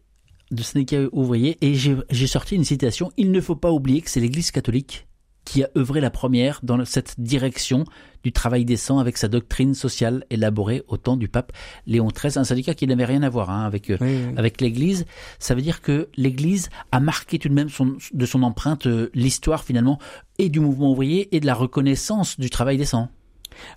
de 0.52 0.64
syndicats 0.64 1.08
ouvriers 1.12 1.58
et 1.62 1.74
j'ai 1.76 2.28
sorti 2.28 2.56
une 2.56 2.64
citation. 2.64 3.12
Il 3.18 3.32
ne 3.32 3.42
faut 3.42 3.56
pas 3.56 3.72
oublier 3.72 4.02
que 4.02 4.10
c'est 4.10 4.20
l'Église 4.20 4.52
catholique 4.52 5.08
qui 5.48 5.63
a 5.63 5.70
œuvré 5.77 6.01
la 6.01 6.10
première 6.10 6.60
dans 6.62 6.84
cette 6.84 7.16
direction 7.18 7.86
du 8.22 8.34
travail 8.34 8.66
décent 8.66 9.00
avec 9.00 9.18
sa 9.18 9.30
doctrine 9.30 9.74
sociale 9.74 10.25
élaborée 10.30 10.84
au 10.89 10.98
temps 10.98 11.16
du 11.16 11.30
pape 11.30 11.54
Léon 11.86 12.10
XIII, 12.10 12.38
un 12.38 12.44
syndicat 12.44 12.74
qui 12.74 12.86
n'avait 12.86 13.06
rien 13.06 13.24
à 13.24 13.30
voir 13.30 13.50
hein, 13.50 13.63
avec 13.63 13.89
euh, 13.89 13.98
avec 14.36 14.60
l'Église. 14.60 15.06
Ça 15.39 15.56
veut 15.56 15.62
dire 15.62 15.82
que 15.82 16.10
l'Église 16.18 16.70
a 16.92 17.00
marqué 17.00 17.39
tout 17.39 17.48
de 17.48 17.54
même 17.54 17.70
son, 17.70 17.96
de 18.13 18.25
son 18.25 18.44
empreinte 18.44 18.88
euh, 18.88 19.10
l'histoire 19.13 19.63
finalement 19.63 20.00
et 20.38 20.50
du 20.50 20.60
mouvement 20.60 20.92
ouvrier 20.92 21.34
et 21.34 21.39
de 21.39 21.46
la 21.46 21.54
reconnaissance 21.54 22.38
du 22.38 22.50
travail 22.50 22.75
décent. 22.75 23.08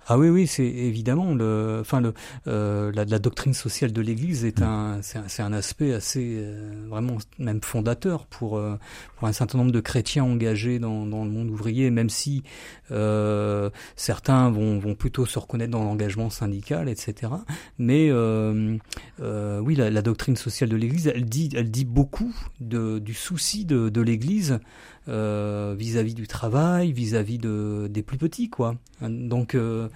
Ah 0.07 0.19
oui, 0.19 0.29
oui, 0.29 0.47
c'est 0.47 0.67
évidemment 0.67 1.35
le, 1.35 1.79
enfin 1.81 2.01
le, 2.01 2.15
euh, 2.47 2.91
la, 2.95 3.05
la, 3.05 3.19
doctrine 3.19 3.55
sociale 3.55 3.93
de 3.93 4.01
l'Église 4.01 4.45
est 4.45 4.61
mm. 4.61 4.65
un, 4.65 4.99
c'est 5.03 5.43
un, 5.43 5.47
un, 5.47 5.53
aspect 5.53 5.93
assez 5.93 6.37
euh, 6.39 6.87
vraiment 6.89 7.19
même 7.39 7.61
fondateur 7.63 8.27
pour 8.27 8.57
euh, 8.57 8.77
pour 9.17 9.29
un 9.29 9.33
certain 9.33 9.59
nombre 9.59 9.73
de 9.73 9.81
chrétiens 9.81 10.25
engagés 10.25 10.79
dans, 10.79 11.07
dans 11.07 11.25
le 11.25 11.31
monde 11.31 11.51
ouvrier, 11.51 11.91
même 11.91 12.09
si 12.09 12.43
euh, 12.91 13.71
certains 13.97 14.51
vont, 14.51 14.79
vont 14.79 14.95
plutôt 14.95 15.27
se 15.27 15.39
reconnaître 15.39 15.71
dans 15.71 15.85
l'engagement 15.85 16.31
syndical, 16.31 16.89
etc. 16.89 17.33
Mais 17.79 18.09
euh, 18.11 18.79
oui, 19.61 19.75
la, 19.75 19.91
la, 19.91 20.03
doctrine 20.03 20.37
sociale 20.37 20.71
de 20.71 20.77
l'Église, 20.77 21.07
elle 21.09 21.27
dit, 21.27 21.51
elle 21.55 21.71
dit 21.71 21.85
beaucoup 21.85 22.35
de, 22.61 22.99
du 22.99 23.15
souci 23.15 23.65
de, 23.65 23.89
de 23.91 24.01
l'Église 24.01 24.59
euh, 25.09 25.75
vis-à-vis 25.79 26.15
du 26.15 26.27
travail, 26.27 26.93
vis-à-vis 26.93 27.39
de 27.39 27.89
des 27.91 28.03
plus 28.03 28.19
petits, 28.19 28.51
quoi. 28.51 28.77
Donc 29.01 29.55
euh, 29.55 29.89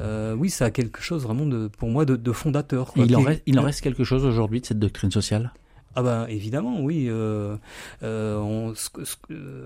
euh, 0.00 0.34
oui, 0.34 0.50
ça 0.50 0.66
a 0.66 0.70
quelque 0.70 1.00
chose 1.00 1.22
vraiment 1.22 1.46
de, 1.46 1.68
pour 1.68 1.88
moi, 1.88 2.04
de, 2.04 2.16
de 2.16 2.32
fondateur. 2.32 2.92
il, 2.96 3.14
en 3.16 3.22
reste, 3.22 3.42
il 3.46 3.58
en 3.58 3.62
reste 3.62 3.80
quelque 3.82 4.04
chose 4.04 4.24
aujourd'hui 4.24 4.60
de 4.60 4.66
cette 4.66 4.78
doctrine 4.78 5.10
sociale? 5.10 5.52
Ah 5.94 6.02
ben 6.02 6.26
évidemment, 6.28 6.80
oui. 6.80 7.06
Euh, 7.08 7.56
on, 8.02 8.74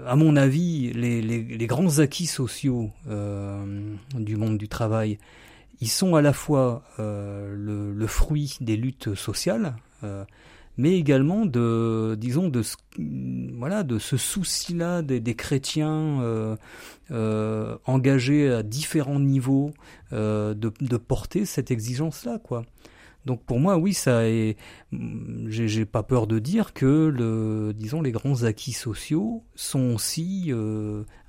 à 0.06 0.16
mon 0.16 0.36
avis, 0.36 0.92
les, 0.92 1.20
les, 1.22 1.42
les 1.42 1.66
grands 1.66 1.98
acquis 1.98 2.26
sociaux 2.26 2.90
du 3.06 4.36
monde 4.36 4.58
du 4.58 4.68
travail, 4.68 5.18
ils 5.80 5.90
sont 5.90 6.14
à 6.14 6.22
la 6.22 6.32
fois 6.32 6.82
le, 6.98 7.92
le, 7.92 8.06
fruit 8.06 8.56
des 8.60 8.76
luttes 8.76 9.14
sociales, 9.14 9.74
mais 10.76 10.98
également 10.98 11.46
de, 11.46 12.16
disons, 12.18 12.48
de 12.48 12.62
ce, 12.62 12.76
voilà, 13.56 13.82
de 13.82 13.98
ce 13.98 14.16
souci-là 14.16 15.02
des, 15.02 15.34
chrétiens 15.34 16.20
euh, 16.22 16.56
euh, 17.10 17.76
engagés 17.84 18.50
à 18.50 18.62
différents 18.62 19.20
niveaux 19.20 19.72
euh, 20.12 20.54
de, 20.54 20.72
de, 20.80 20.96
porter 20.96 21.44
cette 21.44 21.70
exigence-là, 21.70 22.38
quoi. 22.38 22.64
Donc 23.24 23.44
pour 23.44 23.60
moi, 23.60 23.76
oui, 23.76 23.94
ça 23.94 24.28
est. 24.28 24.56
J'ai 25.46 25.84
pas 25.84 26.02
peur 26.02 26.26
de 26.26 26.40
dire 26.40 26.72
que 26.72 27.06
le, 27.06 27.72
disons, 27.72 28.02
les 28.02 28.10
grands 28.10 28.42
acquis 28.42 28.72
sociaux 28.72 29.44
sont 29.54 29.94
aussi 29.94 30.50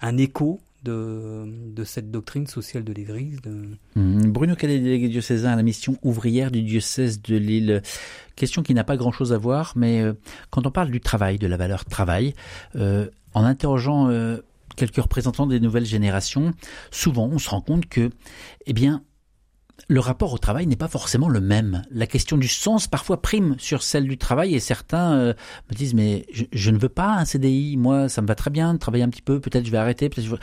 un 0.02 0.18
écho 0.18 0.60
de, 0.84 1.84
cette 1.86 2.12
doctrine 2.12 2.48
sociale 2.48 2.84
de 2.84 2.94
l'Église. 2.94 3.42
De... 3.42 3.70
Mmh. 3.96 4.32
Bruno 4.32 4.56
Cadet, 4.56 4.80
délégué 4.80 5.10
diocésain 5.10 5.52
à 5.52 5.56
la 5.56 5.64
mission 5.64 5.98
ouvrière 6.04 6.52
du 6.52 6.62
diocèse 6.62 7.22
de 7.22 7.36
Lille. 7.36 7.82
Question 8.36 8.64
qui 8.64 8.74
n'a 8.74 8.84
pas 8.84 8.98
grand-chose 8.98 9.34
à 9.34 9.38
voir, 9.38 9.74
mais 9.76 10.02
euh, 10.02 10.14
quand 10.50 10.66
on 10.66 10.72
parle 10.72 10.92
du 10.92 11.02
travail, 11.02 11.38
de 11.38 11.48
la 11.48 11.58
valeur 11.58 11.86
travail, 11.86 12.34
euh, 12.76 13.08
en 13.34 13.44
interrogeant 13.44 14.10
euh, 14.10 14.38
quelques 14.76 14.98
représentants 14.98 15.48
des 15.48 15.60
nouvelles 15.60 15.86
générations, 15.86 16.54
souvent 16.92 17.30
on 17.32 17.40
se 17.40 17.50
rend 17.50 17.62
compte 17.62 17.88
que, 17.88 18.10
eh 18.66 18.74
bien, 18.74 19.04
le 19.88 20.00
rapport 20.00 20.32
au 20.32 20.38
travail 20.38 20.68
n'est 20.68 20.76
pas 20.76 20.88
forcément 20.88 21.30
le 21.30 21.42
même. 21.42 21.82
La 21.92 22.08
question 22.08 22.38
du 22.38 22.48
sens 22.48 22.88
parfois 22.88 23.22
prime 23.22 23.56
sur 23.58 23.82
celle 23.82 24.08
du 24.08 24.18
travail 24.18 24.54
et 24.54 24.60
certains 24.60 25.16
me 25.16 25.76
disent 25.76 25.96
mais 25.96 26.26
je, 26.32 26.44
je, 26.54 26.70
ne 26.70 26.78
veux 26.78 26.90
pas 26.90 27.16
un 27.16 27.26
CDI, 27.26 27.76
moi 27.76 28.08
ça 28.08 28.22
me 28.22 28.28
va 28.28 28.36
très 28.36 28.52
bien 28.52 28.76
de 28.76 28.80
travailler 28.80 29.04
un 29.04 29.10
petit 29.10 29.24
peu, 29.24 29.40
peut-être 29.42 29.66
je 29.66 29.72
vais 29.72 29.80
arrêter, 29.80 30.10
peut-être 30.10 30.28
je 30.28 30.36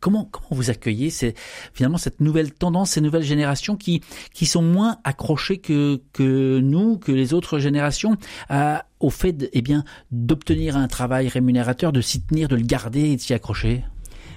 comment 0.00 0.24
comment 0.24 0.48
vous 0.50 0.70
accueillez 0.70 1.10
c'est 1.10 1.34
finalement 1.72 1.98
cette 1.98 2.20
nouvelle 2.20 2.52
tendance, 2.52 2.92
ces 2.92 3.00
nouvelles 3.00 3.22
générations 3.22 3.76
qui 3.76 4.02
qui 4.32 4.46
sont 4.46 4.62
moins 4.62 4.98
accrochées 5.04 5.58
que 5.58 6.00
que 6.12 6.60
nous, 6.60 6.98
que 6.98 7.12
les 7.12 7.34
autres 7.34 7.58
générations 7.58 8.16
à, 8.48 8.86
au 9.00 9.10
fait 9.10 9.48
eh 9.52 9.62
bien 9.62 9.84
d'obtenir 10.10 10.76
un 10.76 10.88
travail 10.88 11.28
rémunérateur, 11.28 11.92
de 11.92 12.00
s'y 12.00 12.22
tenir, 12.22 12.48
de 12.48 12.56
le 12.56 12.62
garder 12.62 13.10
et 13.10 13.16
de 13.16 13.20
s'y 13.20 13.34
accrocher? 13.34 13.84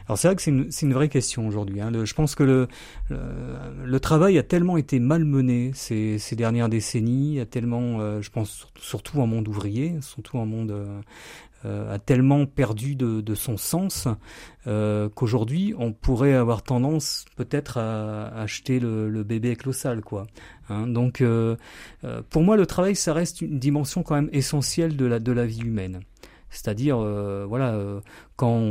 Alors 0.08 0.18
c'est 0.18 0.28
vrai 0.28 0.36
que 0.36 0.42
c'est 0.42 0.52
une, 0.52 0.70
une, 0.82 0.94
vraie 0.94 1.10
question 1.10 1.48
aujourd'hui. 1.48 1.80
Hein. 1.80 1.92
je 2.04 2.14
pense 2.14 2.36
que 2.36 2.44
le, 2.44 2.68
le, 3.10 3.18
le, 3.86 4.00
travail 4.00 4.38
a 4.38 4.44
tellement 4.44 4.78
été 4.78 5.00
malmené 5.00 5.72
ces, 5.74 6.18
ces 6.18 6.36
dernières 6.36 6.70
décennies, 6.70 7.40
a 7.40 7.46
tellement, 7.46 8.02
euh, 8.02 8.22
je 8.22 8.30
pense 8.30 8.68
surtout 8.78 9.22
en 9.22 9.28
monde 9.28 9.48
ouvrier, 9.48 9.96
surtout 10.02 10.38
en 10.38 10.46
monde 10.46 10.72
euh, 10.72 10.86
euh, 10.86 11.51
a 11.66 12.00
tellement 12.00 12.46
perdu 12.46 12.96
de, 12.96 13.36
son 13.36 13.58
sens 13.58 14.08
euh, 14.68 15.10
qu'aujourd'hui 15.10 15.74
on 15.78 15.92
pourrait 15.92 16.34
avoir 16.34 16.62
tendance 16.62 17.26
peut-être 17.36 17.78
à, 17.78 18.28
acheter 18.28 18.80
le, 18.80 19.24
bébé 19.24 19.56
avec 19.86 20.02
quoi. 20.04 20.28
Hein, 20.70 20.88
donc 20.88 21.22
euh, 21.22 21.56
euh, 22.04 22.22
pour 22.30 22.44
moi 22.44 22.58
le 22.58 22.66
travail 22.66 22.96
ça 22.96 23.14
reste 23.14 23.42
une 23.42 23.60
dimension 23.60 24.04
quand 24.04 24.16
même 24.16 24.30
essentielle 24.32 24.96
de 24.96 25.06
la 25.06 25.20
de 25.20 25.32
la 25.32 25.46
vie 25.46 25.62
humaine. 25.62 26.02
C'est-à-dire, 26.52 26.98
voilà, 26.98 27.80
quand, 28.36 28.62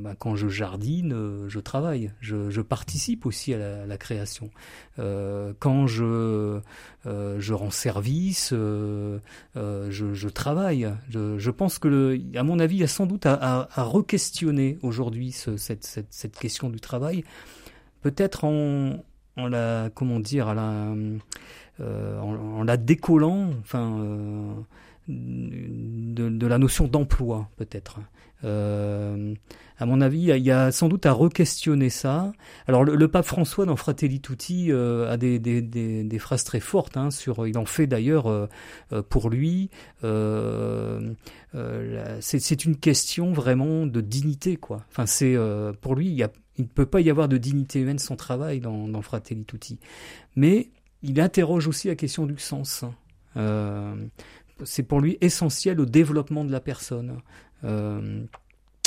bah, 0.00 0.14
quand 0.18 0.34
je 0.34 0.48
jardine, 0.48 1.46
je 1.46 1.60
travaille, 1.60 2.10
je, 2.20 2.60
participe 2.60 3.26
aussi 3.26 3.54
à 3.54 3.86
la, 3.86 3.98
création. 3.98 4.50
quand 4.96 5.86
je, 5.86 6.60
rends 7.04 7.70
service, 7.70 8.52
je, 8.52 10.28
travaille. 10.28 10.90
Je, 11.10 11.50
pense 11.50 11.78
que, 11.78 12.18
à 12.36 12.42
mon 12.42 12.58
avis, 12.58 12.76
il 12.76 12.80
y 12.80 12.84
a 12.84 12.88
sans 12.88 13.06
doute 13.06 13.26
à, 13.26 13.68
à, 13.72 13.82
re-questionner 13.84 14.78
aujourd'hui 14.82 15.32
cette, 15.32 16.38
question 16.40 16.70
du 16.70 16.80
travail 16.80 17.24
peut-être 18.06 18.44
en, 18.44 19.02
la 19.36 19.90
comment 19.94 20.20
dire 20.20 20.54
euh, 20.56 22.20
en, 22.20 22.62
la 22.62 22.76
décollant 22.76 23.50
enfin 23.60 23.98
euh, 25.08 26.28
de, 26.30 26.46
la 26.46 26.58
notion 26.58 26.86
d'emploi 26.88 27.48
peut-être 27.56 28.00
euh, 28.44 29.34
à 29.78 29.86
mon 29.86 30.00
avis 30.00 30.30
il 30.36 30.44
y, 30.44 30.50
a, 30.50 30.70
sans 30.72 30.88
doute 30.88 31.06
à 31.06 31.12
re-questionner 31.12 31.90
ça 31.90 32.32
alors 32.66 32.84
le, 32.84 33.08
pape 33.08 33.24
François 33.24 33.66
dans 33.66 33.76
Fratelli 33.76 34.20
Tutti 34.20 34.70
a 34.72 35.16
des, 35.16 35.38
des, 35.38 35.62
des, 35.62 36.18
phrases 36.18 36.44
très 36.44 36.60
fortes 36.60 36.96
hein, 36.96 37.10
sur 37.10 37.46
il 37.46 37.56
en 37.56 37.64
fait 37.64 37.86
d'ailleurs 37.86 38.48
pour 39.08 39.30
lui 39.30 39.70
c'est 42.20 42.64
une 42.64 42.76
question 42.76 43.32
vraiment 43.32 43.86
de 43.86 44.00
dignité 44.00 44.56
quoi 44.56 44.84
enfin 44.90 45.06
c'est 45.06 45.36
pour 45.80 45.94
lui 45.94 46.08
il 46.08 46.14
y 46.14 46.22
a 46.22 46.30
il 46.58 46.62
ne 46.62 46.68
peut 46.68 46.86
pas 46.86 47.02
y 47.02 47.10
avoir 47.10 47.28
de 47.28 47.36
dignité 47.36 47.80
humaine 47.80 47.98
sans 47.98 48.16
travail 48.16 48.60
dans 48.60 49.02
Fratelli 49.02 49.44
Tutti. 49.44 49.78
Mais 50.36 50.70
il 51.02 51.20
interroge 51.20 51.68
aussi 51.68 51.88
la 51.88 51.94
question 51.94 52.26
du 52.26 52.38
sens. 52.38 52.84
C'est 54.64 54.82
pour 54.82 55.00
lui 55.00 55.18
essentiel 55.20 55.80
au 55.80 55.86
développement 55.86 56.44
de 56.44 56.52
la 56.52 56.60
personne. 56.60 57.20
Euh, 57.64 58.24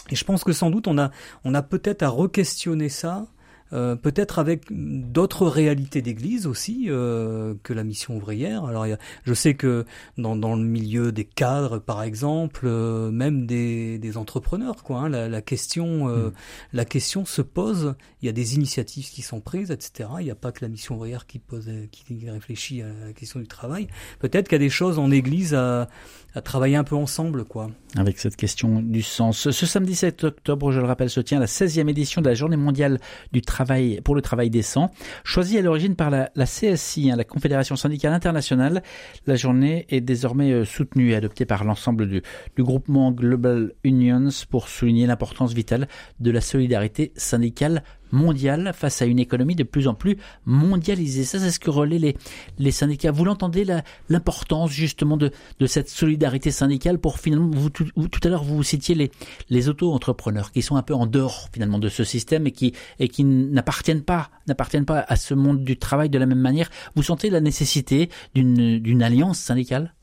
et 0.10 0.16
je 0.16 0.24
pense 0.24 0.44
que 0.44 0.54
sans 0.54 0.70
doute 0.70 0.88
on 0.88 0.98
a, 0.98 1.12
on 1.44 1.54
a 1.54 1.62
peut-être 1.62 2.04
à 2.04 2.10
re-questionner 2.10 2.90
ça 2.90 3.28
euh, 3.72 3.96
peut-être 3.96 4.40
avec 4.40 4.66
d'autres 4.72 5.46
réalités 5.46 6.02
d'église 6.02 6.48
aussi 6.48 6.88
euh, 6.88 7.54
que 7.64 7.74
la 7.74 7.84
mission 7.84 8.18
ouvrière. 8.18 8.66
Alors, 8.66 8.88
je 9.24 9.34
sais 9.34 9.54
que 9.54 9.86
dans, 10.18 10.36
dans, 10.36 10.56
le 10.56 10.64
milieu 10.64 11.12
des 11.12 11.26
cadres, 11.26 11.78
par 11.78 12.02
exemple, 12.02 12.66
euh, 12.66 13.12
même 13.12 13.46
des, 13.46 14.00
des, 14.00 14.18
entrepreneurs, 14.18 14.84
quoi, 14.84 15.02
hein, 15.02 15.10
la, 15.10 15.30
la, 15.30 15.42
question, 15.42 16.08
mm. 16.08 16.32
la 16.74 16.86
question 16.86 17.26
se 17.26 17.42
pose. 17.42 17.96
Il 18.22 18.26
y 18.26 18.30
a 18.30 18.34
des 18.34 18.56
initiatives 18.56 19.10
qui 19.10 19.22
sont 19.22 19.40
prises, 19.40 19.70
etc. 19.70 20.10
Il 20.20 20.26
n'y 20.26 20.32
a 20.32 20.36
pas 20.36 20.52
que 20.52 20.66
la 20.66 20.70
mission 20.70 20.96
ouvrière 20.96 21.28
qui 21.28 21.38
pose, 21.38 21.70
qui 21.92 22.30
réfléchit 22.30 22.82
à 22.82 22.88
la 23.06 23.14
question 23.14 23.40
du 23.40 23.48
travail. 23.48 23.88
Peut-être 24.20 24.48
qu'il 24.48 24.56
y 24.56 24.62
a 24.62 24.66
des 24.66 24.70
choses 24.70 24.98
en 24.98 25.12
église 25.12 25.54
à, 25.54 25.90
à 26.34 26.42
travailler 26.42 26.76
un 26.76 26.84
peu 26.84 26.96
ensemble, 26.96 27.46
quoi. 27.46 27.70
Avec 27.96 28.18
cette 28.20 28.36
question 28.36 28.82
du 28.82 29.04
sens. 29.04 29.50
Ce 29.52 29.66
samedi 29.66 29.96
7 29.96 30.24
octobre, 30.24 30.72
je 30.72 30.80
le 30.80 30.86
rappelle, 30.86 31.10
se 31.10 31.20
tient 31.20 31.40
la 31.40 31.46
16e 31.46 31.88
édition 31.88 32.22
de 32.22 32.28
la 32.28 32.36
Journée 32.36 32.58
mondiale 32.58 33.00
du 33.32 33.42
travail 33.42 33.59
pour 34.04 34.16
le 34.16 34.22
travail 34.22 34.50
décent, 34.50 34.92
choisie 35.24 35.58
à 35.58 35.62
l'origine 35.62 35.96
par 35.96 36.10
la, 36.10 36.30
CSI, 36.46 37.12
hein, 37.12 37.16
la 37.16 37.24
Confédération 37.24 37.76
syndicale 37.76 38.14
internationale. 38.14 38.84
La 39.28 39.36
journée 39.36 39.86
est 39.90 40.02
désormais 40.02 40.52
euh, 40.52 40.66
soutenue 40.66 41.12
et 41.12 41.16
adoptée 41.16 41.46
par 41.46 41.64
l'ensemble 41.64 42.08
du, 42.08 42.22
du 42.56 42.64
groupement 42.64 43.12
Global 43.12 43.74
Unions 43.84 44.30
pour 44.50 44.68
souligner 44.68 45.08
l'importance 45.08 45.54
vitale 45.54 45.88
de 46.20 46.32
la 46.32 46.42
solidarité 46.42 47.12
syndicale 47.16 47.84
mondiale 48.12 48.72
face 48.76 49.02
à 49.02 49.06
une 49.06 49.20
économie 49.20 49.56
de 49.56 49.64
plus 49.64 49.88
en 49.88 49.94
plus 49.94 50.18
mondialisée. 50.46 51.24
Ça, 51.24 51.40
c'est 51.40 51.52
ce 51.52 51.60
que 51.60 51.70
relaient 51.70 52.00
les, 52.00 52.16
les 52.58 52.72
syndicats. 52.72 53.12
Vous 53.12 53.26
l'entendez, 53.26 53.66
l'importance 54.10 54.72
justement 54.72 55.18
de, 55.18 55.32
de 55.60 55.66
cette 55.68 55.90
solidarité 55.90 56.52
syndicale 56.52 57.00
pour 57.00 57.20
finalement, 57.20 57.50
vous, 57.54 57.70
tout, 57.70 57.86
tout 57.86 58.20
à 58.24 58.30
l'heure, 58.30 58.44
vous 58.44 58.64
citiez 58.64 58.96
les, 58.96 59.12
les 59.50 59.70
auto-entrepreneurs 59.70 60.52
qui 60.52 60.62
sont 60.62 60.76
un 60.76 60.84
peu 60.84 60.94
en 60.94 61.06
dehors 61.06 61.50
finalement 61.54 61.80
de 61.80 61.90
ce 61.90 62.04
système 62.04 62.48
et 62.48 62.52
qui, 62.52 62.74
et 63.00 63.08
qui 63.08 63.24
n'appartiennent 63.24 64.04
pas, 64.04 64.30
n'appartiennent 64.48 64.86
pas 64.86 65.06
à 65.08 65.16
ce 65.16 65.34
monde 65.34 65.64
du 65.64 65.78
travail 65.78 66.10
de 66.10 66.18
la 66.18 66.26
même 66.26 66.40
manière. 66.40 66.70
Vous 66.96 67.04
sentez 67.04 67.30
la 67.30 67.42
nécessité 67.42 68.10
d'une, 68.36 69.04
alliance 69.04 69.40
syndicale? 69.40 69.94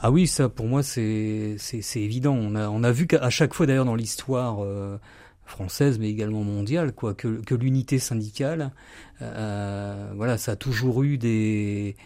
Ah 0.00 0.10
oui, 0.10 0.26
ça 0.26 0.48
pour 0.48 0.66
moi 0.66 0.82
c'est 0.82 1.56
évident. 1.94 2.34
On 2.34 2.54
a 2.54 2.68
on 2.68 2.82
a 2.82 2.92
vu 2.92 3.06
qu'à 3.06 3.30
chaque 3.30 3.54
fois 3.54 3.66
d'ailleurs 3.66 3.84
dans 3.84 3.94
l'histoire 3.94 4.62
euh, 4.62 4.98
française 5.44 5.98
mais 5.98 6.08
également 6.08 6.44
mondiale 6.44 6.92
quoi 6.92 7.14
que, 7.14 7.54
l'unité 7.54 7.98
syndicale 7.98 8.70
euh, 9.20 10.12
voilà 10.16 10.38
ça 10.38 10.52
a 10.52 10.56
toujours 10.56 11.02
eu 11.02 11.18
des 11.18 11.96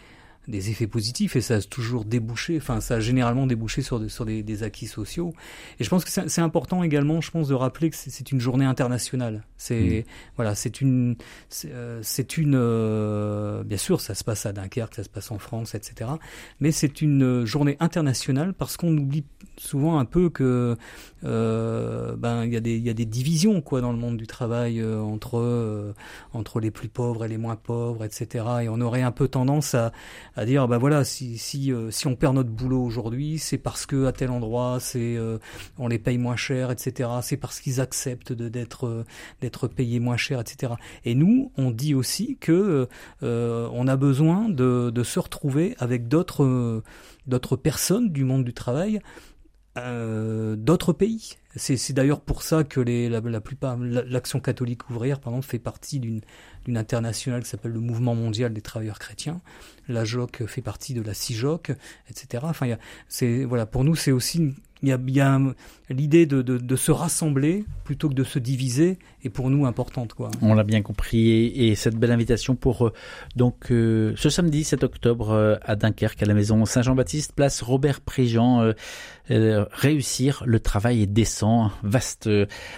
des 0.49 0.71
effets 0.71 0.87
positifs 0.87 1.37
et 1.37 1.41
ça 1.41 1.57
a 1.57 1.63
toujours 1.63 2.05
débouché, 2.05 2.57
enfin 2.57 2.81
ça 2.81 2.97
a 2.97 3.01
généralement 3.01 3.47
débouché 3.47 3.83
sur, 3.83 4.11
sur 4.11 4.25
des, 4.25 4.43
des, 4.43 4.63
acquis 4.63 4.87
sociaux. 4.87 5.33
Et 5.81 5.85
je 5.85 5.91
pense 5.91 6.05
que 6.05 6.11
c'est 6.11 6.41
important 6.41 6.83
également, 6.83 7.21
je 7.21 7.31
pense, 7.31 7.49
de 7.49 7.55
rappeler 7.55 7.91
que 7.91 7.97
c'est 7.97 8.33
une 8.33 8.41
journée 8.41 8.65
internationale. 8.65 9.45
C'est 9.57 10.05
mmh. 10.07 10.11
voilà, 10.37 10.55
c'est 10.55 10.81
une, 10.81 11.17
c'est 11.49 11.71
euh, 11.73 12.03
une, 12.37 12.55
euh, 12.55 13.65
bien 13.65 13.79
sûr, 13.79 14.01
ça 14.01 14.15
se 14.15 14.25
passe 14.25 14.47
à 14.47 14.53
Dunkerque, 14.53 14.95
ça 14.95 15.05
se 15.05 15.09
passe 15.09 15.31
en 15.31 15.39
France, 15.39 15.75
etc. 15.75 16.11
Mais 16.61 16.73
c'est 16.73 17.03
une 17.03 17.45
journée 17.45 17.77
internationale 17.81 18.55
parce 18.55 18.77
qu'on 18.77 18.97
oublie 18.97 19.25
souvent 19.59 19.99
un 19.99 20.05
peu 20.05 20.29
que 20.29 20.77
euh, 21.25 22.15
ben 22.17 22.45
il 22.45 22.53
y 22.53 22.57
a 22.57 22.61
des 22.61 22.77
il 22.77 22.85
y 22.85 22.91
a 22.91 22.95
des 22.95 23.07
divisions 23.07 23.61
quoi 23.63 23.81
dans 23.81 23.93
le 23.93 23.99
monde 23.99 24.17
du 24.17 24.27
travail 24.27 24.81
euh, 24.81 25.01
entre 25.01 25.95
entre 26.35 26.61
les 26.61 26.71
plus 26.71 26.89
pauvres 26.89 27.25
et 27.25 27.29
les 27.29 27.39
moins 27.39 27.57
pauvres, 27.57 28.05
etc. 28.05 28.45
Et 28.63 28.69
on 28.69 28.81
aurait 28.81 29.03
un 29.03 29.13
peu 29.13 29.29
tendance 29.29 29.75
à 29.75 30.36
à 30.37 30.45
dire 30.45 30.69
bah 30.69 30.79
voilà 30.79 31.03
si 31.03 31.39
si 31.39 31.73
euh, 31.73 31.91
si 31.91 32.07
on 32.07 32.15
perd 32.15 32.35
notre 32.35 32.51
boulot 32.51 32.83
aujourd'hui 32.83 33.39
c'est 33.39 33.59
parce 33.59 33.87
que 33.87 34.05
à 34.05 34.13
tel 34.13 34.31
endroit 34.31 34.79
c'est 34.81 35.17
euh, 35.17 35.39
on 35.79 35.89
les 35.89 35.99
paye 35.99 36.19
moins 36.19 36.37
cher 36.37 36.71
etc 36.71 37.09
c'est 37.23 37.39
parce 37.39 37.59
qu'ils 37.59 37.81
acceptent 37.81 38.33
de 38.33 38.49
d'être 38.49 38.87
euh, 38.87 39.05
d'être 39.41 39.67
payés 39.67 39.99
moins 39.99 40.19
cher 40.19 40.39
etc 40.39 40.75
et 41.05 41.15
nous 41.15 41.53
on 41.57 41.71
dit 41.71 41.95
aussi 41.95 42.37
que 42.39 42.89
on 43.23 43.89
a 43.89 43.97
besoin 43.97 44.49
de 44.49 44.91
de 44.91 45.03
se 45.03 45.19
retrouver 45.19 45.75
avec 45.79 46.09
d'autres 46.09 46.83
d'autres 47.27 47.57
personnes 47.57 48.11
du 48.11 48.25
monde 48.25 48.45
du 48.45 48.53
travail 48.53 49.01
d'autres 49.77 50.95
pays. 50.95 51.35
C'est 51.55 51.93
d'ailleurs 51.93 52.21
pour 52.21 52.43
ça 52.43 52.65
que 52.65 52.81
les, 52.81 53.11
la, 53.11 53.21
la 53.21 53.41
plupart, 53.43 53.77
l'action 53.79 54.41
catholique 54.41 54.89
ouvrière, 54.89 55.21
par 55.21 55.33
exemple, 55.33 55.47
fait 55.47 55.59
partie 55.59 56.01
d'une 56.01 56.23
internationale 56.75 57.43
qui 57.43 57.49
s'appelle 57.49 57.73
le 57.73 57.81
Mouvement 57.81 58.15
mondial 58.15 58.53
des 58.53 58.63
travailleurs 58.63 58.99
chrétiens. 58.99 59.41
La 59.89 60.05
JOC 60.05 60.47
fait 60.47 60.63
partie 60.63 60.95
de 60.95 61.03
la 61.03 61.15
CIJOC, 61.15 61.73
etc. 62.11 62.45
Enfin, 62.47 62.67
c'est 63.09 63.45
voilà, 63.45 63.67
pour 63.67 63.85
nous, 63.85 63.95
c'est 63.95 64.13
aussi 64.13 64.55
il 64.83 64.91
y 64.91 64.93
a, 64.93 64.99
bien 64.99 65.55
l'idée 65.89 66.27
de, 66.27 66.43
de, 66.43 66.59
de, 66.59 66.77
se 66.77 66.93
rassembler 66.93 67.65
plutôt 67.85 68.09
que 68.09 68.15
de 68.15 68.25
se 68.25 68.39
diviser 68.39 68.99
est 69.25 69.31
pour 69.31 69.51
nous 69.51 69.67
importante. 69.67 70.15
Quoi. 70.15 70.31
On 70.43 70.55
l'a 70.55 70.65
bien 70.65 70.83
compris. 70.83 71.31
Et, 71.31 71.75
cette 71.75 71.97
belle 71.97 72.13
invitation 72.13 72.57
pour 72.57 72.87
euh, 72.87 72.93
donc 73.37 73.71
euh, 73.71 74.13
ce 74.17 74.29
samedi 74.29 74.65
7 74.65 74.85
octobre 74.85 75.31
euh, 75.31 75.57
à 75.63 75.77
Dunkerque, 75.77 76.23
à 76.23 76.27
la 76.27 76.35
maison 76.35 76.65
Saint-Jean-Baptiste, 76.65 77.33
place 77.33 77.63
Robert 77.63 78.01
Préjean. 78.01 78.73
réussir 79.29 80.43
le 80.47 80.61
travail 80.61 81.03
est 81.03 81.07
décent. 81.07 81.71
Vaste, 81.83 82.29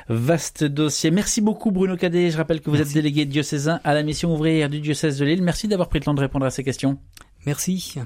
vaste 0.08 0.64
dossier. 0.64 1.10
Merci 1.10 1.40
beaucoup 1.40 1.72
Bruno 1.72 1.96
Cadet. 1.96 2.30
Je 2.30 2.36
rappelle 2.36 2.60
que 2.60 2.70
vous 2.70 2.80
êtes 2.80 2.92
délégué 2.92 3.24
diocésain 3.24 3.77
à 3.84 3.94
la 3.94 4.02
mission 4.02 4.32
ouvrière 4.32 4.68
du 4.68 4.80
diocèse 4.80 5.18
de 5.18 5.24
Lille. 5.24 5.42
Merci 5.42 5.68
d'avoir 5.68 5.88
pris 5.88 5.98
le 5.98 6.04
temps 6.04 6.14
de 6.14 6.20
répondre 6.20 6.46
à 6.46 6.50
ces 6.50 6.64
questions. 6.64 6.98
Merci. 7.46 7.96